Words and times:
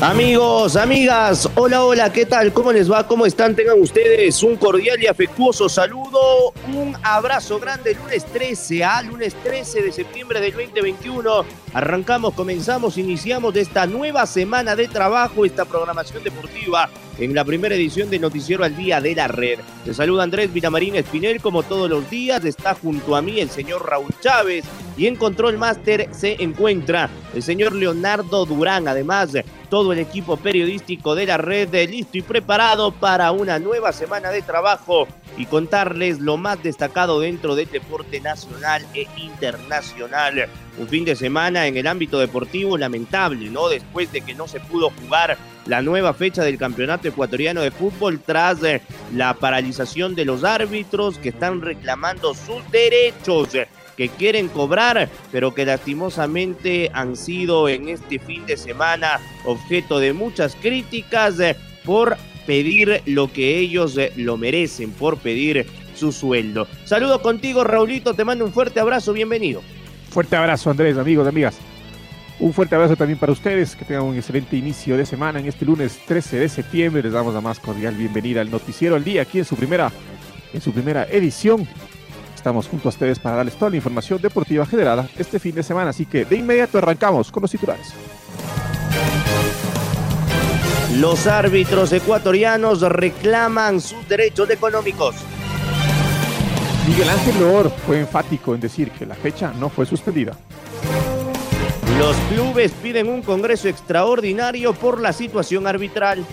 Amigos, 0.00 0.76
amigas, 0.76 1.50
hola, 1.56 1.84
hola, 1.84 2.12
¿qué 2.12 2.24
tal? 2.24 2.52
¿Cómo 2.52 2.70
les 2.70 2.88
va? 2.88 3.04
¿Cómo 3.08 3.26
están? 3.26 3.56
Tengan 3.56 3.80
ustedes 3.80 4.44
un 4.44 4.54
cordial 4.54 5.02
y 5.02 5.08
afectuoso 5.08 5.68
saludo, 5.68 6.52
un 6.72 6.96
abrazo 7.02 7.58
grande, 7.58 7.94
lunes 7.94 8.24
13, 8.26 8.84
a 8.84 8.98
¿ah? 8.98 9.02
lunes 9.02 9.34
13 9.42 9.82
de 9.82 9.90
septiembre 9.90 10.40
del 10.40 10.52
2021. 10.52 11.44
Arrancamos, 11.74 12.32
comenzamos, 12.34 12.96
iniciamos 12.96 13.56
esta 13.56 13.86
nueva 13.86 14.24
semana 14.26 14.76
de 14.76 14.86
trabajo, 14.86 15.44
esta 15.44 15.64
programación 15.64 16.22
deportiva 16.22 16.88
en 17.18 17.34
la 17.34 17.44
primera 17.44 17.74
edición 17.74 18.10
de 18.10 18.18
Noticiero 18.18 18.64
al 18.64 18.76
Día 18.76 19.00
de 19.00 19.14
la 19.14 19.28
Red. 19.28 19.58
Te 19.84 19.92
saluda 19.92 20.22
Andrés 20.22 20.52
Villamarín 20.52 20.96
Espinel, 20.96 21.40
como 21.40 21.62
todos 21.62 21.90
los 21.90 22.08
días, 22.08 22.44
está 22.44 22.74
junto 22.74 23.16
a 23.16 23.22
mí 23.22 23.40
el 23.40 23.50
señor 23.50 23.88
Raúl 23.88 24.14
Chávez 24.20 24.64
y 24.96 25.06
en 25.06 25.16
Control 25.16 25.58
Master 25.58 26.08
se 26.12 26.42
encuentra 26.42 27.10
el 27.34 27.42
señor 27.42 27.72
Leonardo 27.72 28.46
Durán, 28.46 28.88
además 28.88 29.30
todo 29.68 29.92
el 29.92 29.98
equipo 29.98 30.36
periodístico 30.36 31.14
de 31.14 31.26
la 31.26 31.36
red 31.36 31.74
listo 31.88 32.18
y 32.18 32.22
preparado 32.22 32.92
para 32.92 33.32
una 33.32 33.58
nueva 33.58 33.92
semana 33.92 34.30
de 34.30 34.42
trabajo 34.42 35.06
y 35.36 35.46
contarles 35.46 36.18
lo 36.18 36.36
más 36.36 36.62
destacado 36.62 37.20
dentro 37.20 37.54
del 37.54 37.70
deporte 37.70 38.20
nacional 38.20 38.84
e 38.94 39.06
internacional. 39.16 40.48
Un 40.78 40.88
fin 40.88 41.04
de 41.04 41.16
semana 41.16 41.66
en 41.66 41.76
el 41.76 41.86
ámbito 41.86 42.18
deportivo 42.18 42.76
lamentable, 42.76 43.50
¿no? 43.50 43.68
Después 43.68 44.10
de 44.10 44.20
que 44.20 44.34
no 44.34 44.48
se 44.48 44.60
pudo 44.60 44.90
jugar 44.90 45.36
la 45.68 45.82
nueva 45.82 46.14
fecha 46.14 46.42
del 46.42 46.58
Campeonato 46.58 47.06
Ecuatoriano 47.06 47.60
de 47.60 47.70
Fútbol 47.70 48.20
tras 48.24 48.62
eh, 48.64 48.80
la 49.14 49.34
paralización 49.34 50.14
de 50.14 50.24
los 50.24 50.42
árbitros 50.42 51.18
que 51.18 51.28
están 51.28 51.60
reclamando 51.60 52.34
sus 52.34 52.68
derechos 52.72 53.50
que 53.96 54.08
quieren 54.08 54.48
cobrar, 54.48 55.08
pero 55.30 55.54
que 55.54 55.66
lastimosamente 55.66 56.90
han 56.94 57.16
sido 57.16 57.68
en 57.68 57.88
este 57.88 58.18
fin 58.18 58.46
de 58.46 58.56
semana 58.56 59.20
objeto 59.44 59.98
de 59.98 60.12
muchas 60.12 60.54
críticas 60.54 61.38
eh, 61.40 61.56
por 61.84 62.16
pedir 62.46 63.02
lo 63.06 63.30
que 63.30 63.58
ellos 63.58 63.98
eh, 63.98 64.12
lo 64.16 64.38
merecen, 64.38 64.92
por 64.92 65.18
pedir 65.18 65.66
su 65.94 66.12
sueldo. 66.12 66.66
Saludo 66.84 67.20
contigo, 67.20 67.64
Raulito, 67.64 68.14
te 68.14 68.24
mando 68.24 68.44
un 68.44 68.52
fuerte 68.52 68.80
abrazo, 68.80 69.12
bienvenido. 69.12 69.62
Fuerte 70.10 70.36
abrazo, 70.36 70.70
Andrés, 70.70 70.96
amigos, 70.96 71.26
amigas. 71.26 71.58
Un 72.40 72.52
fuerte 72.52 72.76
abrazo 72.76 72.94
también 72.94 73.18
para 73.18 73.32
ustedes, 73.32 73.74
que 73.74 73.84
tengan 73.84 74.04
un 74.04 74.14
excelente 74.14 74.56
inicio 74.56 74.96
de 74.96 75.04
semana 75.04 75.40
en 75.40 75.46
este 75.46 75.64
lunes 75.64 75.98
13 76.06 76.36
de 76.38 76.48
septiembre. 76.48 77.02
Les 77.02 77.12
damos 77.12 77.34
la 77.34 77.40
más 77.40 77.58
cordial 77.58 77.96
bienvenida 77.96 78.40
al 78.40 78.50
Noticiero 78.50 78.94
al 78.94 79.02
Día, 79.02 79.22
aquí 79.22 79.38
en 79.40 79.44
su 79.44 79.56
primera, 79.56 79.90
en 80.52 80.60
su 80.60 80.72
primera 80.72 81.04
edición. 81.10 81.66
Estamos 82.36 82.68
junto 82.68 82.88
a 82.88 82.90
ustedes 82.90 83.18
para 83.18 83.34
darles 83.34 83.56
toda 83.56 83.70
la 83.70 83.76
información 83.76 84.22
deportiva 84.22 84.64
generada 84.66 85.08
este 85.18 85.40
fin 85.40 85.56
de 85.56 85.64
semana, 85.64 85.90
así 85.90 86.06
que 86.06 86.24
de 86.24 86.36
inmediato 86.36 86.78
arrancamos 86.78 87.32
con 87.32 87.40
los 87.42 87.50
titulares. 87.50 87.92
Los 90.94 91.26
árbitros 91.26 91.92
ecuatorianos 91.92 92.82
reclaman 92.82 93.80
sus 93.80 94.08
derechos 94.08 94.48
económicos. 94.50 95.16
Miguel 96.86 97.08
Ángel 97.08 97.40
Loor 97.40 97.70
fue 97.84 97.98
enfático 97.98 98.54
en 98.54 98.60
decir 98.60 98.92
que 98.92 99.06
la 99.06 99.16
fecha 99.16 99.52
no 99.58 99.68
fue 99.68 99.84
suspendida. 99.84 100.36
Los 101.98 102.16
clubes 102.30 102.70
piden 102.80 103.08
un 103.08 103.22
congreso 103.22 103.68
extraordinario 103.68 104.72
por 104.72 105.00
la 105.00 105.12
situación 105.12 105.66
arbitral. 105.66 106.24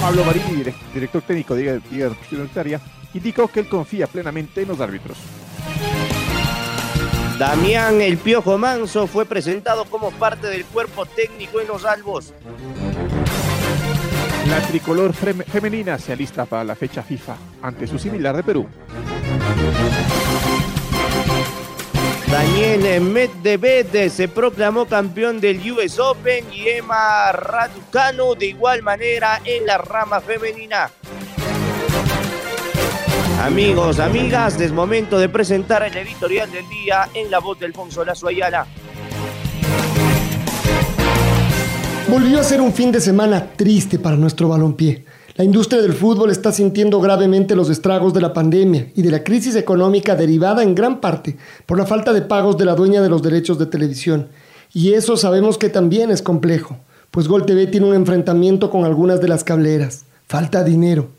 Pablo 0.00 0.24
Marini, 0.24 0.64
director 0.92 1.22
técnico 1.22 1.54
de 1.54 1.80
Liga 1.90 2.10
Universitaria, 2.32 2.80
indicó 3.14 3.46
que 3.46 3.60
él 3.60 3.68
confía 3.68 4.08
plenamente 4.08 4.62
en 4.62 4.68
los 4.68 4.80
árbitros. 4.80 5.16
Damián 7.38 8.00
El 8.00 8.18
Piojo 8.18 8.58
Manso 8.58 9.06
fue 9.06 9.24
presentado 9.24 9.84
como 9.84 10.10
parte 10.10 10.48
del 10.48 10.64
cuerpo 10.64 11.06
técnico 11.06 11.60
en 11.60 11.68
los 11.68 11.84
albos. 11.84 12.34
La 14.48 14.60
tricolor 14.62 15.12
femenina 15.12 15.98
se 15.98 16.12
alista 16.12 16.46
para 16.46 16.64
la 16.64 16.74
fecha 16.74 17.02
FIFA 17.04 17.36
ante 17.62 17.86
su 17.86 17.96
similar 17.96 18.34
de 18.34 18.42
Perú. 18.42 18.66
Daniel 22.30 23.00
Medvedev 23.00 24.10
se 24.10 24.28
proclamó 24.28 24.84
campeón 24.84 25.40
del 25.40 25.58
US 25.72 25.98
Open 25.98 26.44
y 26.52 26.68
Emma 26.68 27.32
Raducanu 27.32 28.34
de 28.34 28.46
igual 28.48 28.82
manera 28.82 29.40
en 29.46 29.64
la 29.64 29.78
rama 29.78 30.20
femenina. 30.20 30.90
Amigos, 33.42 33.98
amigas, 33.98 34.60
es 34.60 34.72
momento 34.72 35.18
de 35.18 35.30
presentar 35.30 35.82
el 35.84 35.96
editorial 35.96 36.50
del 36.52 36.68
día 36.68 37.08
en 37.14 37.30
la 37.30 37.38
voz 37.38 37.58
de 37.60 37.66
Alfonso 37.66 38.04
Lazo 38.04 38.28
Ayala. 38.28 38.66
Volvió 42.08 42.40
a 42.40 42.44
ser 42.44 42.60
un 42.60 42.74
fin 42.74 42.92
de 42.92 43.00
semana 43.00 43.52
triste 43.56 43.98
para 43.98 44.16
nuestro 44.16 44.48
balompié. 44.48 45.04
La 45.38 45.44
industria 45.44 45.80
del 45.80 45.92
fútbol 45.92 46.32
está 46.32 46.50
sintiendo 46.50 47.00
gravemente 47.00 47.54
los 47.54 47.70
estragos 47.70 48.12
de 48.12 48.20
la 48.20 48.32
pandemia 48.32 48.90
y 48.96 49.02
de 49.02 49.12
la 49.12 49.22
crisis 49.22 49.54
económica 49.54 50.16
derivada 50.16 50.64
en 50.64 50.74
gran 50.74 51.00
parte 51.00 51.36
por 51.64 51.78
la 51.78 51.86
falta 51.86 52.12
de 52.12 52.22
pagos 52.22 52.58
de 52.58 52.64
la 52.64 52.74
dueña 52.74 53.00
de 53.02 53.08
los 53.08 53.22
derechos 53.22 53.56
de 53.56 53.66
televisión. 53.66 54.26
Y 54.74 54.94
eso 54.94 55.16
sabemos 55.16 55.56
que 55.56 55.68
también 55.68 56.10
es 56.10 56.22
complejo, 56.22 56.78
pues 57.12 57.28
Gol 57.28 57.46
TV 57.46 57.68
tiene 57.68 57.86
un 57.86 57.94
enfrentamiento 57.94 58.68
con 58.68 58.84
algunas 58.84 59.20
de 59.20 59.28
las 59.28 59.44
cableras. 59.44 60.06
Falta 60.26 60.64
dinero. 60.64 61.10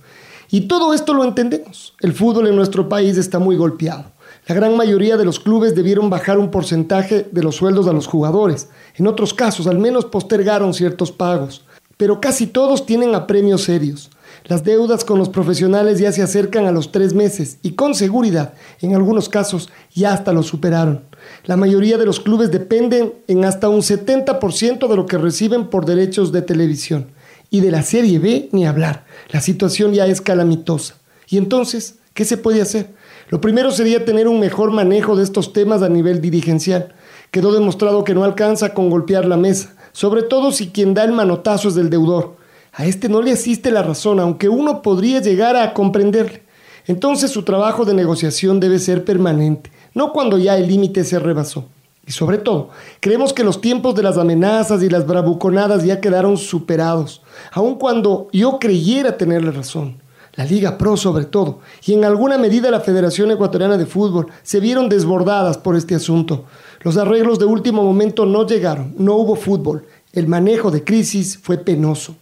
Y 0.51 0.67
todo 0.67 0.93
esto 0.93 1.13
lo 1.13 1.23
entendemos. 1.23 1.93
El 2.01 2.11
fútbol 2.11 2.47
en 2.47 2.57
nuestro 2.57 2.89
país 2.89 3.15
está 3.15 3.39
muy 3.39 3.55
golpeado. 3.55 4.11
La 4.47 4.55
gran 4.55 4.75
mayoría 4.75 5.15
de 5.15 5.23
los 5.23 5.39
clubes 5.39 5.75
debieron 5.75 6.09
bajar 6.09 6.39
un 6.39 6.51
porcentaje 6.51 7.25
de 7.31 7.41
los 7.41 7.55
sueldos 7.55 7.87
a 7.87 7.93
los 7.93 8.07
jugadores. 8.07 8.67
En 8.95 9.07
otros 9.07 9.33
casos, 9.33 9.65
al 9.65 9.79
menos 9.79 10.03
postergaron 10.03 10.73
ciertos 10.73 11.13
pagos. 11.13 11.63
Pero 11.99 12.21
casi 12.21 12.47
todos 12.47 12.85
tienen 12.85 13.13
apremios 13.13 13.63
serios. 13.63 14.09
Las 14.45 14.63
deudas 14.63 15.03
con 15.03 15.19
los 15.19 15.27
profesionales 15.27 15.99
ya 15.99 16.13
se 16.13 16.21
acercan 16.21 16.65
a 16.65 16.71
los 16.71 16.93
tres 16.93 17.13
meses 17.13 17.57
y 17.61 17.71
con 17.71 17.93
seguridad, 17.93 18.53
en 18.79 18.95
algunos 18.95 19.27
casos, 19.27 19.69
ya 19.93 20.13
hasta 20.13 20.31
lo 20.31 20.41
superaron. 20.41 21.03
La 21.43 21.57
mayoría 21.57 21.97
de 21.97 22.05
los 22.05 22.21
clubes 22.21 22.51
dependen 22.51 23.15
en 23.27 23.43
hasta 23.43 23.67
un 23.67 23.81
70% 23.81 24.87
de 24.87 24.95
lo 24.95 25.07
que 25.07 25.17
reciben 25.17 25.67
por 25.67 25.85
derechos 25.85 26.31
de 26.31 26.41
televisión. 26.41 27.07
Y 27.49 27.59
de 27.59 27.71
la 27.71 27.83
Serie 27.83 28.17
B 28.17 28.47
ni 28.53 28.65
hablar. 28.65 29.05
La 29.27 29.41
situación 29.41 29.91
ya 29.91 30.05
es 30.05 30.21
calamitosa. 30.21 30.95
Y 31.27 31.37
entonces, 31.37 31.95
¿qué 32.13 32.23
se 32.23 32.37
puede 32.37 32.61
hacer? 32.61 32.91
Lo 33.27 33.41
primero 33.41 33.71
sería 33.71 34.05
tener 34.05 34.29
un 34.29 34.39
mejor 34.39 34.71
manejo 34.71 35.17
de 35.17 35.23
estos 35.25 35.51
temas 35.51 35.81
a 35.81 35.89
nivel 35.89 36.21
dirigencial. 36.21 36.93
Quedó 37.29 37.51
demostrado 37.51 38.05
que 38.05 38.13
no 38.13 38.23
alcanza 38.23 38.73
con 38.73 38.89
golpear 38.89 39.25
la 39.25 39.35
mesa, 39.35 39.75
sobre 39.91 40.23
todo 40.23 40.51
si 40.51 40.69
quien 40.69 40.93
da 40.93 41.03
el 41.03 41.11
manotazo 41.11 41.69
es 41.69 41.75
del 41.75 41.89
deudor. 41.89 42.35
A 42.73 42.85
este 42.85 43.09
no 43.09 43.21
le 43.21 43.31
asiste 43.31 43.71
la 43.71 43.83
razón, 43.83 44.19
aunque 44.19 44.49
uno 44.49 44.81
podría 44.81 45.21
llegar 45.21 45.55
a 45.55 45.73
comprenderle. 45.73 46.43
Entonces 46.87 47.31
su 47.31 47.43
trabajo 47.43 47.85
de 47.85 47.93
negociación 47.93 48.59
debe 48.59 48.79
ser 48.79 49.05
permanente, 49.05 49.71
no 49.93 50.11
cuando 50.11 50.37
ya 50.37 50.57
el 50.57 50.67
límite 50.67 51.03
se 51.03 51.19
rebasó. 51.19 51.65
Y 52.07 52.11
sobre 52.11 52.39
todo, 52.39 52.69
creemos 53.01 53.33
que 53.33 53.43
los 53.43 53.61
tiempos 53.61 53.93
de 53.93 54.01
las 54.01 54.17
amenazas 54.17 54.81
y 54.81 54.89
las 54.89 55.05
bravuconadas 55.05 55.83
ya 55.83 56.01
quedaron 56.01 56.37
superados, 56.37 57.21
aun 57.51 57.75
cuando 57.75 58.29
yo 58.33 58.57
creyera 58.57 59.17
tenerle 59.17 59.51
razón. 59.51 59.97
La 60.33 60.45
Liga 60.45 60.77
Pro 60.77 60.97
sobre 60.97 61.25
todo, 61.25 61.59
y 61.85 61.93
en 61.93 62.05
alguna 62.05 62.37
medida 62.37 62.71
la 62.71 62.79
Federación 62.79 63.29
Ecuatoriana 63.29 63.77
de 63.77 63.85
Fútbol, 63.85 64.27
se 64.41 64.59
vieron 64.59 64.89
desbordadas 64.89 65.57
por 65.59 65.75
este 65.75 65.93
asunto. 65.93 66.45
Los 66.81 66.97
arreglos 66.97 67.39
de 67.39 67.45
último 67.45 67.83
momento 67.83 68.25
no 68.25 68.47
llegaron, 68.47 68.93
no 68.97 69.15
hubo 69.15 69.35
fútbol. 69.35 69.85
El 70.13 70.27
manejo 70.27 70.71
de 70.71 70.83
crisis 70.83 71.37
fue 71.37 71.57
penoso. 71.57 72.15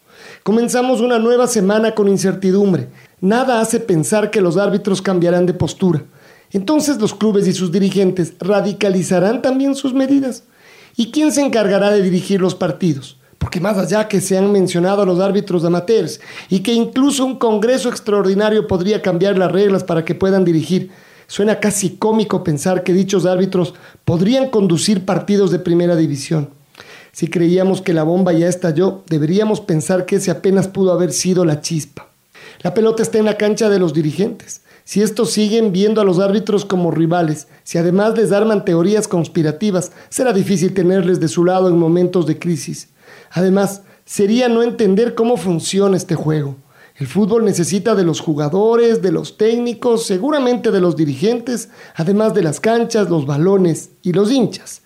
Comenzamos 0.43 0.99
una 0.99 1.19
nueva 1.19 1.47
semana 1.47 1.93
con 1.93 2.07
incertidumbre. 2.07 2.89
Nada 3.21 3.61
hace 3.61 3.79
pensar 3.79 4.31
que 4.31 4.41
los 4.41 4.57
árbitros 4.57 5.01
cambiarán 5.01 5.45
de 5.45 5.53
postura. 5.53 6.03
Entonces 6.51 6.97
los 6.97 7.13
clubes 7.13 7.47
y 7.47 7.53
sus 7.53 7.71
dirigentes 7.71 8.33
radicalizarán 8.39 9.41
también 9.41 9.75
sus 9.75 9.93
medidas. 9.93 10.43
¿Y 10.95 11.11
quién 11.11 11.31
se 11.31 11.41
encargará 11.41 11.91
de 11.91 12.01
dirigir 12.01 12.41
los 12.41 12.55
partidos? 12.55 13.17
Porque 13.37 13.59
más 13.59 13.77
allá 13.77 14.07
que 14.07 14.21
se 14.21 14.37
han 14.37 14.51
mencionado 14.51 15.05
los 15.05 15.19
árbitros 15.19 15.63
amateurs 15.63 16.19
y 16.49 16.61
que 16.61 16.73
incluso 16.73 17.23
un 17.25 17.37
Congreso 17.37 17.89
extraordinario 17.89 18.65
podría 18.65 19.01
cambiar 19.01 19.37
las 19.37 19.51
reglas 19.51 19.83
para 19.83 20.03
que 20.03 20.15
puedan 20.15 20.43
dirigir, 20.43 20.89
suena 21.27 21.59
casi 21.59 21.97
cómico 21.97 22.43
pensar 22.43 22.83
que 22.83 22.93
dichos 22.93 23.25
árbitros 23.25 23.73
podrían 24.05 24.49
conducir 24.49 25.05
partidos 25.05 25.51
de 25.51 25.59
primera 25.59 25.95
división. 25.95 26.49
Si 27.11 27.27
creíamos 27.27 27.81
que 27.81 27.93
la 27.93 28.03
bomba 28.03 28.33
ya 28.33 28.47
estalló, 28.47 29.03
deberíamos 29.07 29.61
pensar 29.61 30.05
que 30.05 30.17
ese 30.17 30.31
apenas 30.31 30.67
pudo 30.67 30.91
haber 30.91 31.11
sido 31.11 31.45
la 31.45 31.61
chispa. 31.61 32.07
La 32.61 32.73
pelota 32.73 33.03
está 33.03 33.17
en 33.17 33.25
la 33.25 33.37
cancha 33.37 33.69
de 33.69 33.79
los 33.79 33.93
dirigentes. 33.93 34.61
Si 34.83 35.01
estos 35.01 35.31
siguen 35.31 35.73
viendo 35.73 35.99
a 35.99 36.05
los 36.05 36.19
árbitros 36.19 36.63
como 36.63 36.91
rivales, 36.91 37.47
si 37.63 37.77
además 37.77 38.17
les 38.17 38.31
arman 38.31 38.63
teorías 38.63 39.07
conspirativas, 39.07 39.91
será 40.09 40.31
difícil 40.31 40.73
tenerles 40.73 41.19
de 41.19 41.27
su 41.27 41.43
lado 41.43 41.67
en 41.67 41.77
momentos 41.77 42.25
de 42.25 42.39
crisis. 42.39 42.89
Además, 43.31 43.81
sería 44.05 44.47
no 44.47 44.63
entender 44.63 45.13
cómo 45.13 45.35
funciona 45.35 45.97
este 45.97 46.15
juego. 46.15 46.55
El 46.97 47.05
fútbol 47.05 47.45
necesita 47.45 47.93
de 47.93 48.03
los 48.03 48.19
jugadores, 48.19 49.03
de 49.03 49.11
los 49.11 49.37
técnicos, 49.37 50.07
seguramente 50.07 50.71
de 50.71 50.81
los 50.81 50.95
dirigentes, 50.95 51.69
además 51.95 52.33
de 52.33 52.41
las 52.41 52.59
canchas, 52.59 53.07
los 53.07 53.27
balones 53.27 53.91
y 54.01 54.13
los 54.13 54.31
hinchas. 54.31 54.81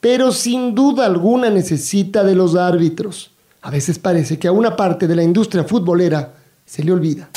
Pero 0.00 0.32
sin 0.32 0.74
duda 0.74 1.04
alguna 1.04 1.50
necesita 1.50 2.24
de 2.24 2.34
los 2.34 2.56
árbitros. 2.56 3.32
A 3.60 3.70
veces 3.70 3.98
parece 3.98 4.38
que 4.38 4.48
a 4.48 4.52
una 4.52 4.74
parte 4.74 5.06
de 5.06 5.16
la 5.16 5.22
industria 5.22 5.64
futbolera 5.64 6.32
se 6.64 6.82
le 6.82 6.92
olvida. 6.92 7.28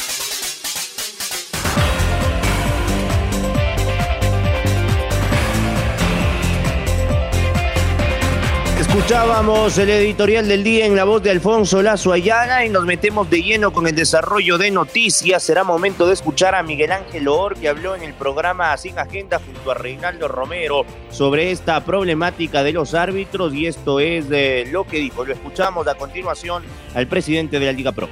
Escuchábamos 8.95 9.75
el 9.79 9.89
editorial 9.89 10.47
del 10.47 10.63
día 10.63 10.85
en 10.85 10.95
la 10.95 11.03
voz 11.03 11.23
de 11.23 11.31
Alfonso 11.31 11.81
Lazo 11.81 12.13
Ayala 12.13 12.63
y 12.63 12.69
nos 12.69 12.85
metemos 12.85 13.27
de 13.27 13.41
lleno 13.41 13.73
con 13.73 13.87
el 13.87 13.95
desarrollo 13.95 14.59
de 14.59 14.69
noticias. 14.69 15.41
Será 15.41 15.63
momento 15.63 16.05
de 16.05 16.13
escuchar 16.13 16.53
a 16.53 16.61
Miguel 16.61 16.91
Ángel 16.91 17.27
Or 17.27 17.55
que 17.55 17.69
habló 17.69 17.95
en 17.95 18.03
el 18.03 18.13
programa 18.13 18.77
Sin 18.77 18.99
Agenda 18.99 19.41
junto 19.43 19.71
a 19.71 19.73
Reinaldo 19.73 20.27
Romero 20.27 20.85
sobre 21.09 21.49
esta 21.49 21.83
problemática 21.83 22.61
de 22.61 22.71
los 22.71 22.93
árbitros 22.93 23.51
y 23.55 23.65
esto 23.65 23.99
es 23.99 24.29
de 24.29 24.67
lo 24.71 24.83
que 24.83 24.99
dijo. 24.99 25.25
Lo 25.25 25.33
escuchamos 25.33 25.87
a 25.87 25.95
continuación 25.95 26.61
al 26.93 27.07
presidente 27.07 27.59
de 27.59 27.65
la 27.65 27.71
Liga 27.71 27.93
Pro. 27.93 28.07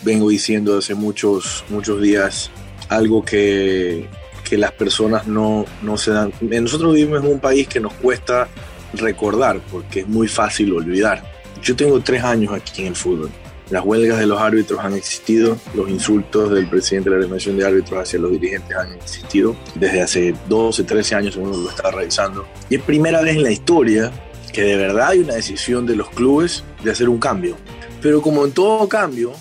Vengo 0.00 0.30
diciendo 0.30 0.78
hace 0.78 0.94
muchos, 0.94 1.62
muchos 1.68 2.00
días 2.00 2.50
algo 2.88 3.22
que, 3.22 4.08
que 4.48 4.56
las 4.56 4.72
personas 4.72 5.26
no, 5.26 5.66
no 5.82 5.98
se 5.98 6.12
dan. 6.12 6.32
Nosotros 6.40 6.94
vivimos 6.94 7.22
en 7.22 7.32
un 7.32 7.38
país 7.38 7.68
que 7.68 7.80
nos 7.80 7.92
cuesta 7.92 8.48
recordar 8.94 9.60
porque 9.70 10.00
es 10.00 10.08
muy 10.08 10.28
fácil 10.28 10.72
olvidar. 10.72 11.22
Yo 11.62 11.74
tengo 11.74 12.00
tres 12.00 12.22
años 12.22 12.52
aquí 12.52 12.82
en 12.82 12.88
el 12.88 12.96
fútbol. 12.96 13.30
Las 13.70 13.84
huelgas 13.84 14.20
de 14.20 14.26
los 14.26 14.40
árbitros 14.40 14.78
han 14.78 14.94
existido, 14.94 15.56
los 15.74 15.90
insultos 15.90 16.52
del 16.52 16.68
presidente 16.68 17.10
de 17.10 17.16
la 17.16 17.22
Organización 17.22 17.56
de 17.56 17.66
Árbitros 17.66 18.00
hacia 18.00 18.20
los 18.20 18.30
dirigentes 18.30 18.76
han 18.76 18.92
existido 18.92 19.56
desde 19.74 20.02
hace 20.02 20.34
12, 20.48 20.84
13 20.84 21.14
años, 21.16 21.36
uno 21.36 21.56
lo 21.56 21.70
está 21.70 21.90
revisando. 21.90 22.46
Y 22.70 22.76
es 22.76 22.82
primera 22.82 23.22
vez 23.22 23.36
en 23.36 23.42
la 23.42 23.50
historia 23.50 24.12
que 24.52 24.62
de 24.62 24.76
verdad 24.76 25.08
hay 25.08 25.18
una 25.18 25.34
decisión 25.34 25.84
de 25.84 25.96
los 25.96 26.08
clubes 26.10 26.62
de 26.84 26.92
hacer 26.92 27.08
un 27.08 27.18
cambio. 27.18 27.56
Pero 28.00 28.22
como 28.22 28.44
en 28.44 28.52
todo 28.52 28.88
cambio, 28.88 29.32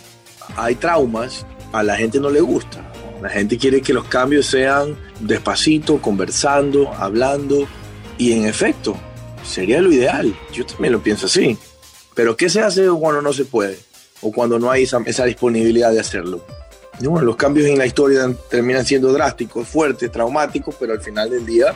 hay 0.58 0.74
traumas, 0.74 1.46
a 1.72 1.84
la 1.84 1.96
gente 1.96 2.20
no 2.20 2.32
le 2.32 2.42
gusta. 2.42 2.92
La 3.22 3.30
gente 3.30 3.58
quiere 3.58 3.82
que 3.82 3.94
los 3.94 4.06
cambios 4.06 4.48
sean 4.48 4.98
despacito, 5.20 6.02
conversando, 6.02 6.92
hablando. 6.94 7.68
Y 8.18 8.32
en 8.32 8.46
efecto, 8.46 8.98
sería 9.46 9.82
lo 9.82 9.92
ideal. 9.92 10.36
Yo 10.52 10.66
también 10.66 10.94
lo 10.94 11.02
pienso 11.02 11.28
así. 11.28 11.58
Pero 12.14 12.36
¿qué 12.36 12.50
se 12.50 12.62
hace 12.62 12.88
cuando 12.88 13.22
no 13.22 13.34
se 13.34 13.46
puede? 13.46 13.78
O 14.22 14.32
cuando 14.32 14.58
no 14.58 14.72
hay 14.72 14.84
esa, 14.84 15.26
disponibilidad 15.26 15.92
de 15.92 16.00
hacerlo. 16.00 16.44
bueno, 17.02 17.22
los 17.22 17.36
cambios 17.36 17.68
en 17.68 17.78
la 17.78 17.86
historia 17.86 18.34
terminan 18.50 18.86
siendo 18.86 19.12
drásticos, 19.12 19.68
fuertes, 19.68 20.12
traumáticos, 20.12 20.76
pero 20.80 20.94
al 20.94 21.02
final 21.02 21.30
del 21.30 21.46
día 21.46 21.74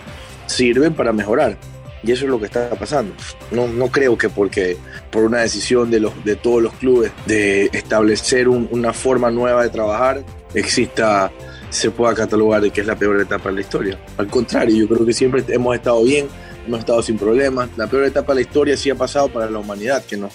sirven 0.47 0.93
para 0.93 1.11
mejorar. 1.11 1.57
Y 2.01 2.13
eso 2.13 2.23
es 2.23 2.31
lo 2.31 2.39
que 2.39 2.45
está 2.45 2.69
pasando. 2.71 3.13
No, 3.51 3.67
no 3.67 3.87
creo 3.89 4.17
que 4.17 4.29
porque 4.29 4.77
por 5.11 5.23
una 5.23 5.39
decisión 5.39 5.91
de, 5.91 5.99
los, 5.99 6.23
de 6.23 6.37
todos 6.37 6.63
los 6.63 6.73
clubes 6.75 7.11
de 7.25 7.69
establecer 7.73 8.47
una 8.47 8.93
forma 8.93 9.29
nueva 9.29 9.63
de 9.63 9.69
trabajar, 9.69 10.23
exista, 10.53 11.29
se 11.69 11.91
pueda 11.91 12.15
catalogar 12.15 12.61
de 12.61 12.71
que 12.71 12.81
es 12.81 12.87
la 12.87 12.95
peor 12.95 13.19
etapa 13.19 13.49
de 13.49 13.55
la 13.55 13.61
historia. 13.61 13.99
Al 14.17 14.27
contrario, 14.27 14.75
yo 14.75 14.87
creo 14.87 15.05
que 15.05 15.13
siempre 15.13 15.43
hemos 15.49 15.75
estado 15.75 16.01
bien 16.03 16.27
hemos 16.69 16.79
estado 16.79 17.01
sin 17.01 17.17
problemas. 17.17 17.69
La 17.75 17.87
peor 17.87 18.05
etapa 18.05 18.33
de 18.33 18.35
la 18.35 18.41
historia 18.41 18.77
sí 18.77 18.89
ha 18.89 18.95
pasado 18.95 19.27
para 19.27 19.49
la 19.49 19.57
humanidad, 19.59 20.05
que 20.05 20.15
nos, 20.15 20.33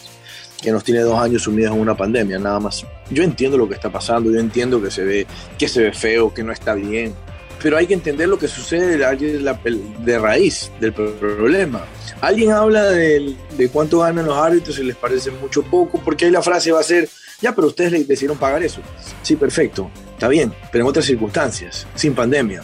que 0.60 0.72
nos 0.72 0.82
tiene 0.82 1.00
dos 1.00 1.18
años 1.18 1.42
sumidos 1.42 1.72
en 1.72 1.80
una 1.80 1.96
pandemia, 1.96 2.38
nada 2.38 2.60
más. 2.60 2.84
Yo 3.10 3.22
entiendo 3.22 3.56
lo 3.56 3.68
que 3.68 3.74
está 3.74 3.90
pasando, 3.90 4.30
yo 4.30 4.40
entiendo 4.40 4.82
que 4.82 4.90
se 4.90 5.04
ve, 5.04 5.26
que 5.56 5.68
se 5.68 5.82
ve 5.82 5.92
feo, 5.92 6.34
que 6.34 6.42
no 6.42 6.52
está 6.52 6.74
bien, 6.74 7.14
pero 7.62 7.76
hay 7.76 7.86
que 7.86 7.94
entender 7.94 8.28
lo 8.28 8.38
que 8.38 8.48
sucede 8.48 8.98
de, 8.98 10.18
raíz 10.18 10.70
del 10.80 10.92
problema. 10.92 11.84
Alguien 12.20 12.50
habla 12.50 12.90
de, 12.90 13.36
de, 13.56 13.68
cuánto 13.68 14.00
ganan 14.00 14.26
los 14.26 14.36
árbitros 14.36 14.78
y 14.80 14.84
les 14.84 14.96
parece 14.96 15.30
mucho 15.30 15.62
poco, 15.62 16.00
porque 16.04 16.24
ahí 16.24 16.30
la 16.32 16.42
frase 16.42 16.72
va 16.72 16.80
a 16.80 16.84
ser, 16.84 17.08
ya, 17.40 17.54
pero 17.54 17.68
ustedes 17.68 17.92
le 17.92 18.04
decidieron 18.04 18.38
pagar 18.38 18.62
eso. 18.62 18.80
Sí, 19.22 19.36
perfecto, 19.36 19.88
está 20.12 20.26
bien, 20.26 20.52
pero 20.72 20.84
en 20.84 20.88
otras 20.88 21.04
circunstancias, 21.04 21.86
sin 21.94 22.12
pandemia. 22.12 22.60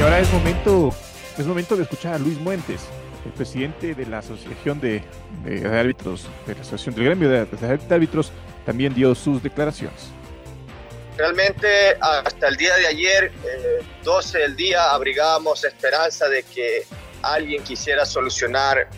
Y 0.00 0.02
ahora 0.02 0.18
es 0.18 0.32
momento, 0.32 0.94
es 1.36 1.46
momento 1.46 1.76
de 1.76 1.82
escuchar 1.82 2.14
a 2.14 2.18
Luis 2.18 2.38
Muentes, 2.38 2.80
el 3.26 3.32
presidente 3.32 3.94
de 3.94 4.06
la 4.06 4.20
Asociación 4.20 4.80
de, 4.80 5.04
Árbitros, 5.78 6.26
de 6.46 6.54
la 6.54 6.62
Asociación 6.62 6.94
del 6.94 7.04
Gremio 7.04 7.28
de, 7.28 7.46
Árbitros, 7.90 8.32
también 8.64 8.94
dio 8.94 9.14
sus 9.14 9.42
declaraciones. 9.42 10.08
Realmente 11.18 11.98
hasta 12.00 12.48
el 12.48 12.56
día 12.56 12.74
de 12.76 12.86
ayer, 12.86 13.30
12 14.02 14.38
del 14.38 14.56
día, 14.56 14.90
abrigábamos 14.90 15.64
esperanza 15.64 16.30
de 16.30 16.44
que 16.44 16.86
alguien 17.20 17.62
quisiera 17.62 18.06
solucionar 18.06 18.88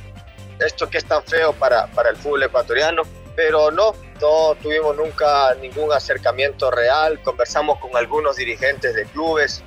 esto 0.64 0.88
que 0.88 0.98
es 0.98 1.04
tan 1.04 1.24
feo 1.24 1.52
para, 1.52 1.88
para 1.88 2.10
el 2.10 2.16
fútbol 2.16 2.44
ecuatoriano, 2.44 3.02
pero 3.34 3.72
no, 3.72 3.92
no 4.20 4.54
tuvimos 4.62 4.96
nunca 4.96 5.52
ningún 5.60 5.92
acercamiento 5.92 6.70
real, 6.70 7.20
conversamos 7.24 7.80
con 7.80 7.96
algunos 7.96 8.36
dirigentes 8.36 8.94
de 8.94 9.04
clubes, 9.06 9.64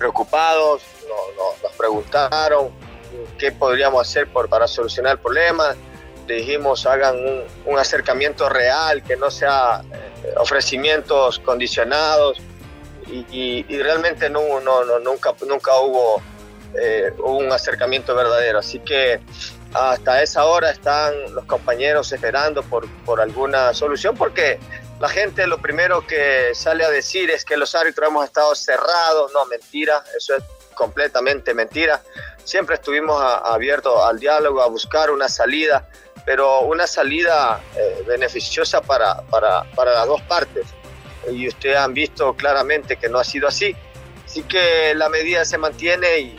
preocupados, 0.00 0.80
nos 1.62 1.72
preguntaron 1.76 2.70
qué 3.38 3.52
podríamos 3.52 4.08
hacer 4.08 4.26
por, 4.28 4.48
para 4.48 4.66
solucionar 4.66 5.12
el 5.12 5.18
problema. 5.18 5.76
Le 6.26 6.36
dijimos 6.36 6.86
hagan 6.86 7.16
un, 7.66 7.78
acercamiento 7.78 8.48
real, 8.48 9.02
que 9.02 9.16
no 9.16 9.30
sea 9.30 9.82
eh, 9.92 10.32
ofrecimientos 10.38 11.38
condicionados 11.40 12.38
y, 13.06 13.62
realmente 13.82 14.30
no, 14.30 14.60
no, 14.60 14.98
nunca, 15.00 15.34
nunca 15.46 15.78
hubo 15.80 16.22
eh, 16.80 17.12
un 17.22 17.52
acercamiento 17.52 18.14
verdadero. 18.14 18.60
Así 18.60 18.78
que 18.78 19.20
hasta 19.74 20.22
esa 20.22 20.46
hora 20.46 20.70
están 20.70 21.12
los 21.34 21.44
compañeros 21.44 22.10
esperando 22.10 22.62
por, 22.62 22.88
por 23.04 23.20
alguna 23.20 23.74
solución 23.74 24.16
porque 24.16 24.58
la 25.00 25.08
gente 25.08 25.46
lo 25.46 25.58
primero 25.58 26.06
que 26.06 26.54
sale 26.54 26.84
a 26.84 26.90
decir 26.90 27.30
es 27.30 27.46
que 27.46 27.56
los 27.56 27.74
árbitros 27.74 28.10
hemos 28.10 28.26
estado 28.26 28.54
cerrados. 28.54 29.32
No, 29.32 29.46
mentira, 29.46 30.04
eso 30.14 30.36
es 30.36 30.44
completamente 30.74 31.54
mentira. 31.54 32.02
Siempre 32.44 32.74
estuvimos 32.74 33.18
abiertos 33.44 33.98
al 34.04 34.18
diálogo, 34.18 34.60
a 34.60 34.68
buscar 34.68 35.10
una 35.10 35.28
salida, 35.30 35.88
pero 36.26 36.60
una 36.60 36.86
salida 36.86 37.62
eh, 37.76 38.04
beneficiosa 38.06 38.82
para, 38.82 39.22
para, 39.22 39.64
para 39.74 39.92
las 39.92 40.06
dos 40.06 40.20
partes. 40.22 40.66
Y 41.30 41.48
ustedes 41.48 41.78
han 41.78 41.94
visto 41.94 42.34
claramente 42.34 42.96
que 42.96 43.08
no 43.08 43.18
ha 43.18 43.24
sido 43.24 43.48
así. 43.48 43.74
Así 44.26 44.42
que 44.42 44.94
la 44.94 45.08
medida 45.08 45.46
se 45.46 45.56
mantiene 45.56 46.18
y 46.18 46.36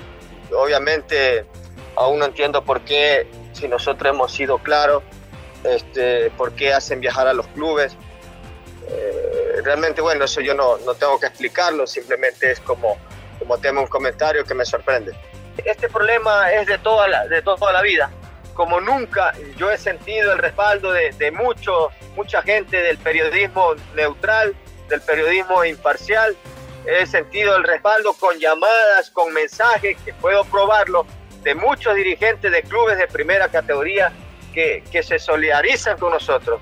obviamente 0.54 1.48
aún 1.96 2.20
no 2.20 2.26
entiendo 2.26 2.64
por 2.64 2.82
qué, 2.82 3.28
si 3.54 3.68
nosotros 3.68 4.14
hemos 4.14 4.32
sido 4.32 4.60
claros, 4.60 5.02
este, 5.64 6.30
por 6.32 6.54
qué 6.54 6.74
hacen 6.74 7.00
viajar 7.00 7.28
a 7.28 7.34
los 7.34 7.48
clubes. 7.48 7.98
Eh, 8.88 9.62
realmente, 9.64 10.02
bueno, 10.02 10.26
eso 10.26 10.42
yo 10.42 10.54
no, 10.54 10.78
no, 10.80 10.94
tengo 10.96 11.20
que 11.20 11.28
explicarlo, 11.28 11.86
simplemente 11.88 12.52
es 12.52 12.60
como, 12.60 12.98
como 13.40 13.58
tema 13.58 13.82
un 13.82 13.88
comentario 13.88 14.44
que 14.44 14.54
me 14.54 14.66
sorprende. 14.66 15.14
Este 15.64 15.90
problema 15.90 16.52
es 16.52 16.68
de 16.68 16.78
toda 16.78 17.08
la, 17.08 17.28
de 17.28 17.42
toda 17.42 17.72
la 17.72 17.82
vida. 17.82 18.10
Como 18.54 18.82
nunca 18.82 19.34
yo 19.58 19.72
he 19.72 19.78
sentido 19.78 20.34
el 20.34 20.40
respaldo 20.40 20.92
de, 20.92 21.12
de 21.12 21.32
mucho, 21.32 21.90
mucha 22.16 22.42
gente 22.42 22.78
del 22.82 22.98
periodismo 22.98 23.76
neutral, 23.96 24.56
del 24.90 25.02
periodismo 25.02 25.64
imparcial, 25.64 26.36
he 26.86 27.06
sentido 27.06 27.56
el 27.56 27.64
respaldo 27.64 28.14
con 28.14 28.38
llamadas, 28.40 29.10
con 29.12 29.32
mensajes, 29.34 29.98
que 30.04 30.14
puedo 30.14 30.44
probarlo, 30.46 31.06
de 31.44 31.56
muchos 31.56 31.96
dirigentes 31.96 32.52
de 32.52 32.62
clubes 32.64 32.98
de 32.98 33.08
primera 33.08 33.48
categoría 33.48 34.12
que, 34.54 34.84
que 34.92 35.02
se 35.02 35.18
solidarizan 35.18 35.98
con 35.98 36.12
nosotros 36.12 36.60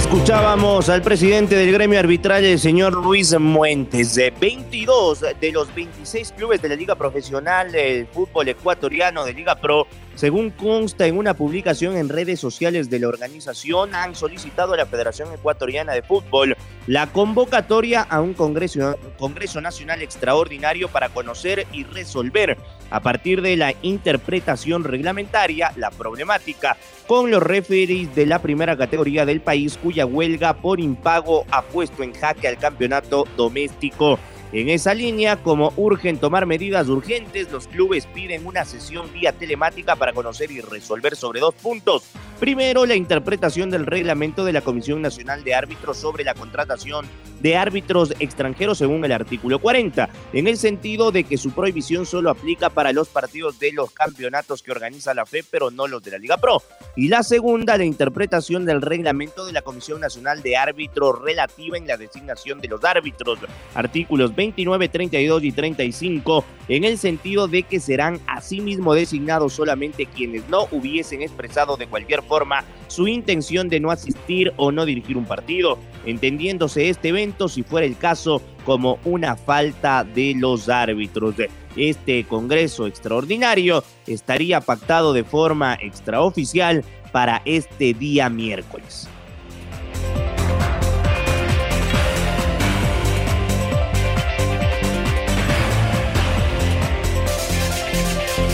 Escuchábamos 0.00 0.88
al 0.88 1.02
presidente 1.02 1.54
del 1.54 1.72
gremio 1.72 2.00
arbitral, 2.00 2.42
el 2.42 2.58
señor 2.58 2.94
Luis 2.94 3.38
Muentes. 3.38 4.14
De 4.14 4.30
22 4.30 5.24
de 5.38 5.52
los 5.52 5.72
26 5.74 6.32
clubes 6.32 6.62
de 6.62 6.70
la 6.70 6.74
Liga 6.74 6.94
Profesional 6.94 7.70
del 7.70 8.06
Fútbol 8.06 8.48
Ecuatoriano 8.48 9.26
de 9.26 9.34
Liga 9.34 9.56
Pro 9.56 9.86
según 10.20 10.50
consta 10.50 11.06
en 11.06 11.16
una 11.16 11.32
publicación 11.32 11.96
en 11.96 12.10
redes 12.10 12.38
sociales 12.38 12.90
de 12.90 12.98
la 12.98 13.08
organización, 13.08 13.94
han 13.94 14.14
solicitado 14.14 14.74
a 14.74 14.76
la 14.76 14.84
Federación 14.84 15.32
Ecuatoriana 15.32 15.94
de 15.94 16.02
Fútbol 16.02 16.58
la 16.86 17.06
convocatoria 17.06 18.02
a 18.02 18.20
un 18.20 18.34
Congreso, 18.34 19.60
Nacional 19.62 20.02
Extraordinario 20.02 20.88
para 20.88 21.08
conocer 21.08 21.66
y 21.72 21.84
resolver 21.84 22.58
a 22.90 23.00
partir 23.00 23.40
de 23.40 23.56
la 23.56 23.72
interpretación 23.80 24.84
reglamentaria 24.84 25.72
la 25.76 25.90
problemática 25.90 26.76
con 27.06 27.30
los 27.30 27.42
referees 27.42 28.14
de 28.14 28.26
la 28.26 28.42
primera 28.42 28.76
categoría 28.76 29.24
del 29.24 29.40
país 29.40 29.78
cuya 29.82 30.04
huelga 30.04 30.52
por 30.52 30.80
impago 30.80 31.46
ha 31.50 31.62
puesto 31.62 32.02
en 32.02 32.12
jaque 32.12 32.46
al 32.46 32.58
campeonato 32.58 33.26
doméstico. 33.38 34.18
En 34.52 34.68
esa 34.68 34.94
línea, 34.94 35.36
como 35.36 35.72
urgen 35.76 36.18
tomar 36.18 36.44
medidas 36.44 36.88
urgentes, 36.88 37.52
los 37.52 37.68
clubes 37.68 38.06
piden 38.06 38.44
una 38.44 38.64
sesión 38.64 39.12
vía 39.12 39.30
telemática 39.30 39.94
para 39.94 40.12
conocer 40.12 40.50
y 40.50 40.60
resolver 40.60 41.14
sobre 41.14 41.38
dos 41.38 41.54
puntos. 41.54 42.02
Primero, 42.40 42.84
la 42.84 42.96
interpretación 42.96 43.70
del 43.70 43.86
reglamento 43.86 44.44
de 44.44 44.52
la 44.52 44.60
Comisión 44.60 45.02
Nacional 45.02 45.44
de 45.44 45.54
Árbitros 45.54 45.98
sobre 45.98 46.24
la 46.24 46.34
contratación 46.34 47.06
de 47.40 47.56
árbitros 47.56 48.14
extranjeros 48.20 48.78
según 48.78 49.04
el 49.04 49.12
artículo 49.12 49.58
40, 49.58 50.08
en 50.32 50.46
el 50.46 50.56
sentido 50.56 51.10
de 51.10 51.24
que 51.24 51.38
su 51.38 51.50
prohibición 51.52 52.06
solo 52.06 52.30
aplica 52.30 52.70
para 52.70 52.92
los 52.92 53.08
partidos 53.08 53.58
de 53.58 53.72
los 53.72 53.90
campeonatos 53.90 54.62
que 54.62 54.72
organiza 54.72 55.14
la 55.14 55.26
FE, 55.26 55.44
pero 55.50 55.70
no 55.70 55.86
los 55.86 56.02
de 56.02 56.12
la 56.12 56.18
Liga 56.18 56.36
Pro. 56.36 56.62
Y 56.96 57.08
la 57.08 57.22
segunda, 57.22 57.76
la 57.76 57.84
interpretación 57.84 58.64
del 58.64 58.82
reglamento 58.82 59.44
de 59.44 59.52
la 59.52 59.62
Comisión 59.62 60.00
Nacional 60.00 60.42
de 60.42 60.56
Árbitros 60.56 61.20
relativa 61.20 61.76
en 61.76 61.86
la 61.86 61.96
designación 61.96 62.60
de 62.60 62.68
los 62.68 62.84
árbitros, 62.84 63.38
artículos 63.74 64.34
29, 64.34 64.88
32 64.88 65.44
y 65.44 65.52
35, 65.52 66.44
en 66.68 66.84
el 66.84 66.98
sentido 66.98 67.48
de 67.48 67.62
que 67.62 67.80
serán 67.80 68.20
asimismo 68.26 68.94
designados 68.94 69.52
solamente 69.52 70.06
quienes 70.06 70.48
no 70.48 70.66
hubiesen 70.70 71.22
expresado 71.22 71.76
de 71.76 71.86
cualquier 71.86 72.22
forma 72.22 72.64
su 72.88 73.08
intención 73.08 73.68
de 73.68 73.80
no 73.80 73.90
asistir 73.90 74.52
o 74.56 74.72
no 74.72 74.84
dirigir 74.84 75.16
un 75.16 75.24
partido, 75.24 75.78
entendiéndose 76.06 76.88
este 76.88 77.08
evento, 77.08 77.29
si 77.48 77.62
fuera 77.62 77.86
el 77.86 77.96
caso, 77.96 78.42
como 78.64 78.98
una 79.04 79.36
falta 79.36 80.04
de 80.04 80.34
los 80.36 80.68
árbitros. 80.68 81.34
Este 81.76 82.24
Congreso 82.24 82.86
extraordinario 82.86 83.84
estaría 84.06 84.60
pactado 84.60 85.12
de 85.12 85.24
forma 85.24 85.74
extraoficial 85.80 86.84
para 87.12 87.42
este 87.44 87.94
día 87.94 88.28
miércoles. 88.28 89.08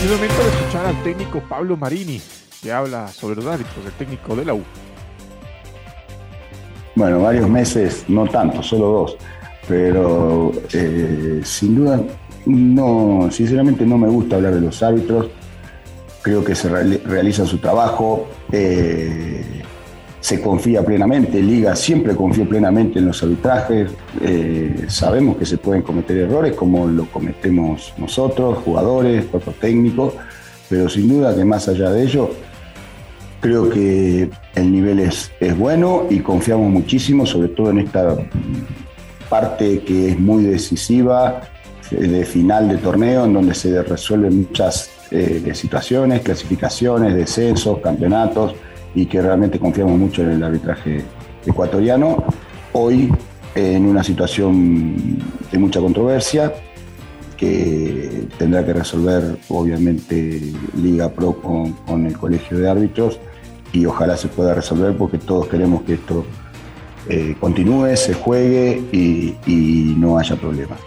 Es 0.03 0.11
momento 0.13 0.41
de 0.41 0.49
escuchar 0.49 0.85
al 0.85 1.03
técnico 1.03 1.43
Pablo 1.49 1.75
Marini, 1.75 2.21
que 2.61 2.71
habla 2.71 3.09
sobre 3.09 3.35
los 3.35 3.45
árbitros, 3.45 3.85
el 3.85 3.91
técnico 3.93 4.35
de 4.35 4.45
la 4.45 4.53
U. 4.53 4.63
Bueno, 6.97 7.19
varios 7.19 7.47
meses, 7.47 8.05
no 8.07 8.25
tanto, 8.25 8.63
solo 8.63 8.87
dos, 8.87 9.17
pero 9.67 10.51
eh, 10.73 11.41
sin 11.43 11.75
duda, 11.75 12.01
no, 12.47 13.29
sinceramente 13.29 13.85
no 13.85 13.99
me 13.99 14.07
gusta 14.07 14.37
hablar 14.37 14.55
de 14.55 14.61
los 14.61 14.81
árbitros, 14.81 15.27
creo 16.23 16.43
que 16.43 16.55
se 16.55 16.67
realiza 16.69 17.45
su 17.45 17.59
trabajo, 17.59 18.27
eh, 18.51 19.61
se 20.19 20.41
confía 20.41 20.83
plenamente, 20.83 21.39
Liga 21.39 21.75
siempre 21.75 22.15
confía 22.15 22.45
plenamente 22.45 22.97
en 22.97 23.05
los 23.05 23.21
arbitrajes, 23.21 23.91
eh, 24.23 24.85
sabemos 24.87 25.37
que 25.37 25.45
se 25.45 25.59
pueden 25.59 25.83
cometer 25.83 26.17
errores 26.17 26.55
como 26.55 26.87
lo 26.87 27.05
cometemos 27.11 27.93
nosotros, 27.99 28.57
jugadores, 28.65 29.25
cuerpo 29.25 29.51
técnico, 29.51 30.15
pero 30.67 30.89
sin 30.89 31.09
duda 31.09 31.35
que 31.35 31.45
más 31.45 31.67
allá 31.67 31.91
de 31.91 32.01
ello, 32.01 32.31
creo 33.39 33.69
que 33.69 34.29
el 34.55 34.71
nivel 34.71 34.99
es, 34.99 35.31
es 35.39 35.57
bueno 35.57 36.05
y 36.09 36.19
confiamos 36.19 36.69
muchísimo, 36.69 37.25
sobre 37.25 37.49
todo 37.49 37.69
en 37.71 37.79
esta 37.79 38.15
parte 39.29 39.81
que 39.81 40.09
es 40.09 40.19
muy 40.19 40.43
decisiva 40.43 41.41
de 41.91 42.25
final 42.25 42.67
de 42.69 42.77
torneo, 42.77 43.25
en 43.25 43.33
donde 43.33 43.53
se 43.53 43.81
resuelven 43.83 44.39
muchas 44.39 44.89
eh, 45.11 45.51
situaciones, 45.53 46.21
clasificaciones, 46.21 47.13
descensos, 47.13 47.79
campeonatos 47.79 48.55
y 48.93 49.05
que 49.05 49.21
realmente 49.21 49.59
confiamos 49.59 49.97
mucho 49.97 50.21
en 50.23 50.31
el 50.31 50.43
arbitraje 50.43 51.03
ecuatoriano. 51.45 52.25
Hoy, 52.73 53.11
en 53.55 53.85
una 53.85 54.03
situación 54.03 55.17
de 55.51 55.57
mucha 55.57 55.79
controversia, 55.79 56.53
que 57.37 58.27
tendrá 58.37 58.65
que 58.65 58.73
resolver 58.73 59.37
obviamente 59.49 60.41
Liga 60.75 61.09
Pro 61.09 61.39
con, 61.39 62.05
el 62.05 62.17
Colegio 62.17 62.57
de 62.57 62.69
Árbitros 62.69 63.19
y 63.71 63.85
ojalá 63.85 64.17
se 64.17 64.27
pueda 64.27 64.53
resolver 64.53 64.97
porque 64.97 65.17
todos 65.17 65.47
queremos 65.47 65.83
que 65.83 65.93
esto 65.93 66.25
eh, 67.07 67.35
continúe, 67.39 67.95
se 67.95 68.13
juegue 68.13 68.83
y 68.91 69.95
no 69.97 70.17
haya 70.17 70.35
problemas. 70.35 70.79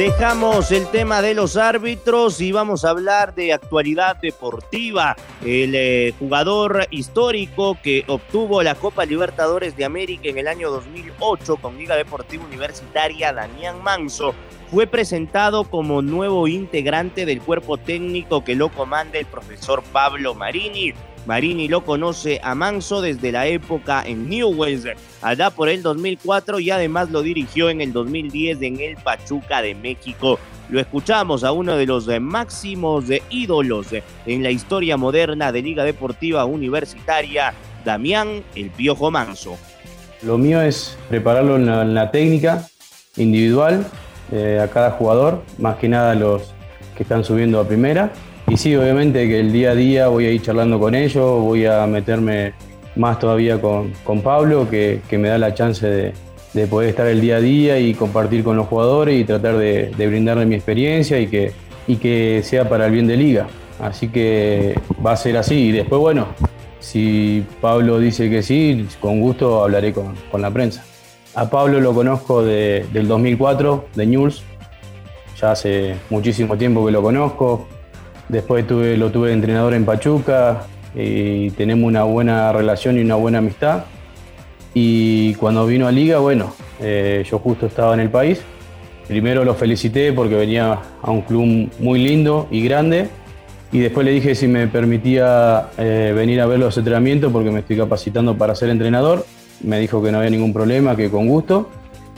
Dejamos 0.00 0.72
el 0.72 0.86
tema 0.86 1.20
de 1.20 1.34
los 1.34 1.58
árbitros 1.58 2.40
y 2.40 2.52
vamos 2.52 2.86
a 2.86 2.88
hablar 2.88 3.34
de 3.34 3.52
actualidad 3.52 4.16
deportiva. 4.16 5.14
El 5.44 5.74
eh, 5.74 6.12
jugador 6.18 6.86
histórico 6.90 7.78
que 7.82 8.04
obtuvo 8.08 8.62
la 8.62 8.74
Copa 8.74 9.06
Libertadores 9.06 9.74
de 9.74 9.86
América 9.86 10.28
en 10.28 10.36
el 10.36 10.46
año 10.46 10.70
2008 10.70 11.56
con 11.56 11.78
Liga 11.78 11.96
Deportiva 11.96 12.44
Universitaria, 12.44 13.32
Damián 13.32 13.82
Manso, 13.82 14.34
fue 14.70 14.86
presentado 14.86 15.64
como 15.64 16.02
nuevo 16.02 16.46
integrante 16.46 17.24
del 17.24 17.40
cuerpo 17.40 17.78
técnico 17.78 18.44
que 18.44 18.54
lo 18.54 18.68
comanda 18.68 19.18
el 19.18 19.26
profesor 19.26 19.82
Pablo 19.92 20.34
Marini. 20.34 20.92
Marini 21.26 21.68
lo 21.68 21.84
conoce 21.84 22.40
a 22.42 22.54
Manso 22.54 23.00
desde 23.00 23.32
la 23.32 23.46
época 23.46 24.02
en 24.06 24.28
Newells, 24.28 24.86
allá 25.22 25.50
por 25.50 25.68
el 25.68 25.82
2004 25.82 26.60
y 26.60 26.70
además 26.70 27.10
lo 27.10 27.22
dirigió 27.22 27.70
en 27.70 27.80
el 27.80 27.92
2010 27.92 28.62
en 28.62 28.80
el 28.80 28.96
Pachuca 28.96 29.62
de 29.62 29.74
México. 29.74 30.38
Lo 30.70 30.80
escuchamos 30.80 31.44
a 31.44 31.52
uno 31.52 31.76
de 31.76 31.86
los 31.86 32.08
máximos 32.20 33.04
ídolos 33.28 33.88
en 34.26 34.42
la 34.42 34.50
historia 34.50 34.96
moderna 34.96 35.52
de 35.52 35.62
Liga 35.62 35.84
Deportiva 35.84 36.44
Universitaria, 36.44 37.52
Damián 37.84 38.42
El 38.54 38.70
Piojo 38.70 39.10
Manso. 39.10 39.58
Lo 40.22 40.38
mío 40.38 40.60
es 40.62 40.96
prepararlo 41.08 41.56
en 41.56 41.94
la, 41.94 42.10
técnica 42.10 42.66
individual 43.16 43.86
eh, 44.32 44.60
a 44.62 44.68
cada 44.68 44.92
jugador, 44.92 45.42
más 45.58 45.76
que 45.76 45.88
nada 45.88 46.14
los 46.14 46.54
que 46.96 47.02
están 47.02 47.24
subiendo 47.24 47.58
a 47.58 47.66
primera 47.66 48.12
y 48.50 48.56
sí, 48.56 48.74
obviamente 48.74 49.28
que 49.28 49.38
el 49.38 49.52
día 49.52 49.70
a 49.70 49.74
día 49.76 50.08
voy 50.08 50.26
a 50.26 50.32
ir 50.32 50.42
charlando 50.42 50.80
con 50.80 50.96
ellos, 50.96 51.40
voy 51.40 51.66
a 51.66 51.86
meterme 51.86 52.52
más 52.96 53.20
todavía 53.20 53.60
con, 53.60 53.92
con 54.02 54.22
Pablo, 54.22 54.68
que, 54.68 55.00
me 55.12 55.28
da 55.28 55.38
la 55.38 55.54
chance 55.54 56.12
de, 56.52 56.66
poder 56.66 56.90
estar 56.90 57.06
el 57.06 57.20
día 57.20 57.36
a 57.36 57.40
día 57.40 57.78
y 57.78 57.94
compartir 57.94 58.42
con 58.42 58.56
los 58.56 58.66
jugadores 58.66 59.20
y 59.20 59.24
tratar 59.24 59.56
de, 59.56 59.92
brindarle 59.96 60.46
mi 60.46 60.56
experiencia 60.56 61.20
y 61.20 61.28
que, 61.28 61.52
y 61.86 61.96
que 61.96 62.40
sea 62.42 62.68
para 62.68 62.86
el 62.86 62.92
bien 62.92 63.06
de 63.06 63.16
liga. 63.16 63.46
Así 63.78 64.08
que 64.08 64.74
va 65.04 65.12
a 65.12 65.16
ser 65.16 65.36
así. 65.36 65.68
Y 65.68 65.72
después, 65.72 66.00
bueno, 66.00 66.26
si 66.80 67.44
Pablo 67.60 68.00
dice 68.00 68.28
que 68.28 68.42
sí, 68.42 68.88
con 69.00 69.20
gusto 69.20 69.62
hablaré 69.62 69.92
con, 69.92 70.16
la 70.42 70.50
prensa. 70.50 70.84
A 71.36 71.48
Pablo 71.48 71.80
lo 71.80 71.94
conozco 71.94 72.42
del 72.42 73.06
2004, 73.06 73.86
de 73.94 74.06
News. 74.06 74.42
Ya 75.40 75.52
hace 75.52 75.94
muchísimo 76.10 76.58
tiempo 76.58 76.84
que 76.84 76.90
lo 76.90 77.00
conozco. 77.00 77.68
Después 78.30 78.64
tuve, 78.64 78.96
lo 78.96 79.10
tuve 79.10 79.28
de 79.28 79.34
entrenador 79.34 79.74
en 79.74 79.84
Pachuca 79.84 80.62
y 80.94 81.50
tenemos 81.50 81.88
una 81.88 82.04
buena 82.04 82.52
relación 82.52 82.96
y 82.96 83.00
una 83.00 83.16
buena 83.16 83.38
amistad. 83.38 83.86
Y 84.72 85.34
cuando 85.34 85.66
vino 85.66 85.88
a 85.88 85.92
Liga, 85.92 86.20
bueno, 86.20 86.54
eh, 86.80 87.24
yo 87.28 87.40
justo 87.40 87.66
estaba 87.66 87.92
en 87.92 87.98
el 87.98 88.08
país. 88.08 88.40
Primero 89.08 89.44
lo 89.44 89.54
felicité 89.54 90.12
porque 90.12 90.36
venía 90.36 90.78
a 91.02 91.10
un 91.10 91.22
club 91.22 91.70
muy 91.80 91.98
lindo 91.98 92.46
y 92.52 92.62
grande. 92.62 93.08
Y 93.72 93.80
después 93.80 94.06
le 94.06 94.12
dije 94.12 94.36
si 94.36 94.46
me 94.46 94.68
permitía 94.68 95.70
eh, 95.76 96.12
venir 96.14 96.40
a 96.40 96.46
ver 96.46 96.60
los 96.60 96.78
entrenamientos 96.78 97.32
porque 97.32 97.50
me 97.50 97.60
estoy 97.60 97.78
capacitando 97.78 98.38
para 98.38 98.54
ser 98.54 98.70
entrenador. 98.70 99.26
Me 99.60 99.80
dijo 99.80 100.00
que 100.00 100.12
no 100.12 100.18
había 100.18 100.30
ningún 100.30 100.52
problema, 100.52 100.94
que 100.94 101.10
con 101.10 101.26
gusto. 101.26 101.68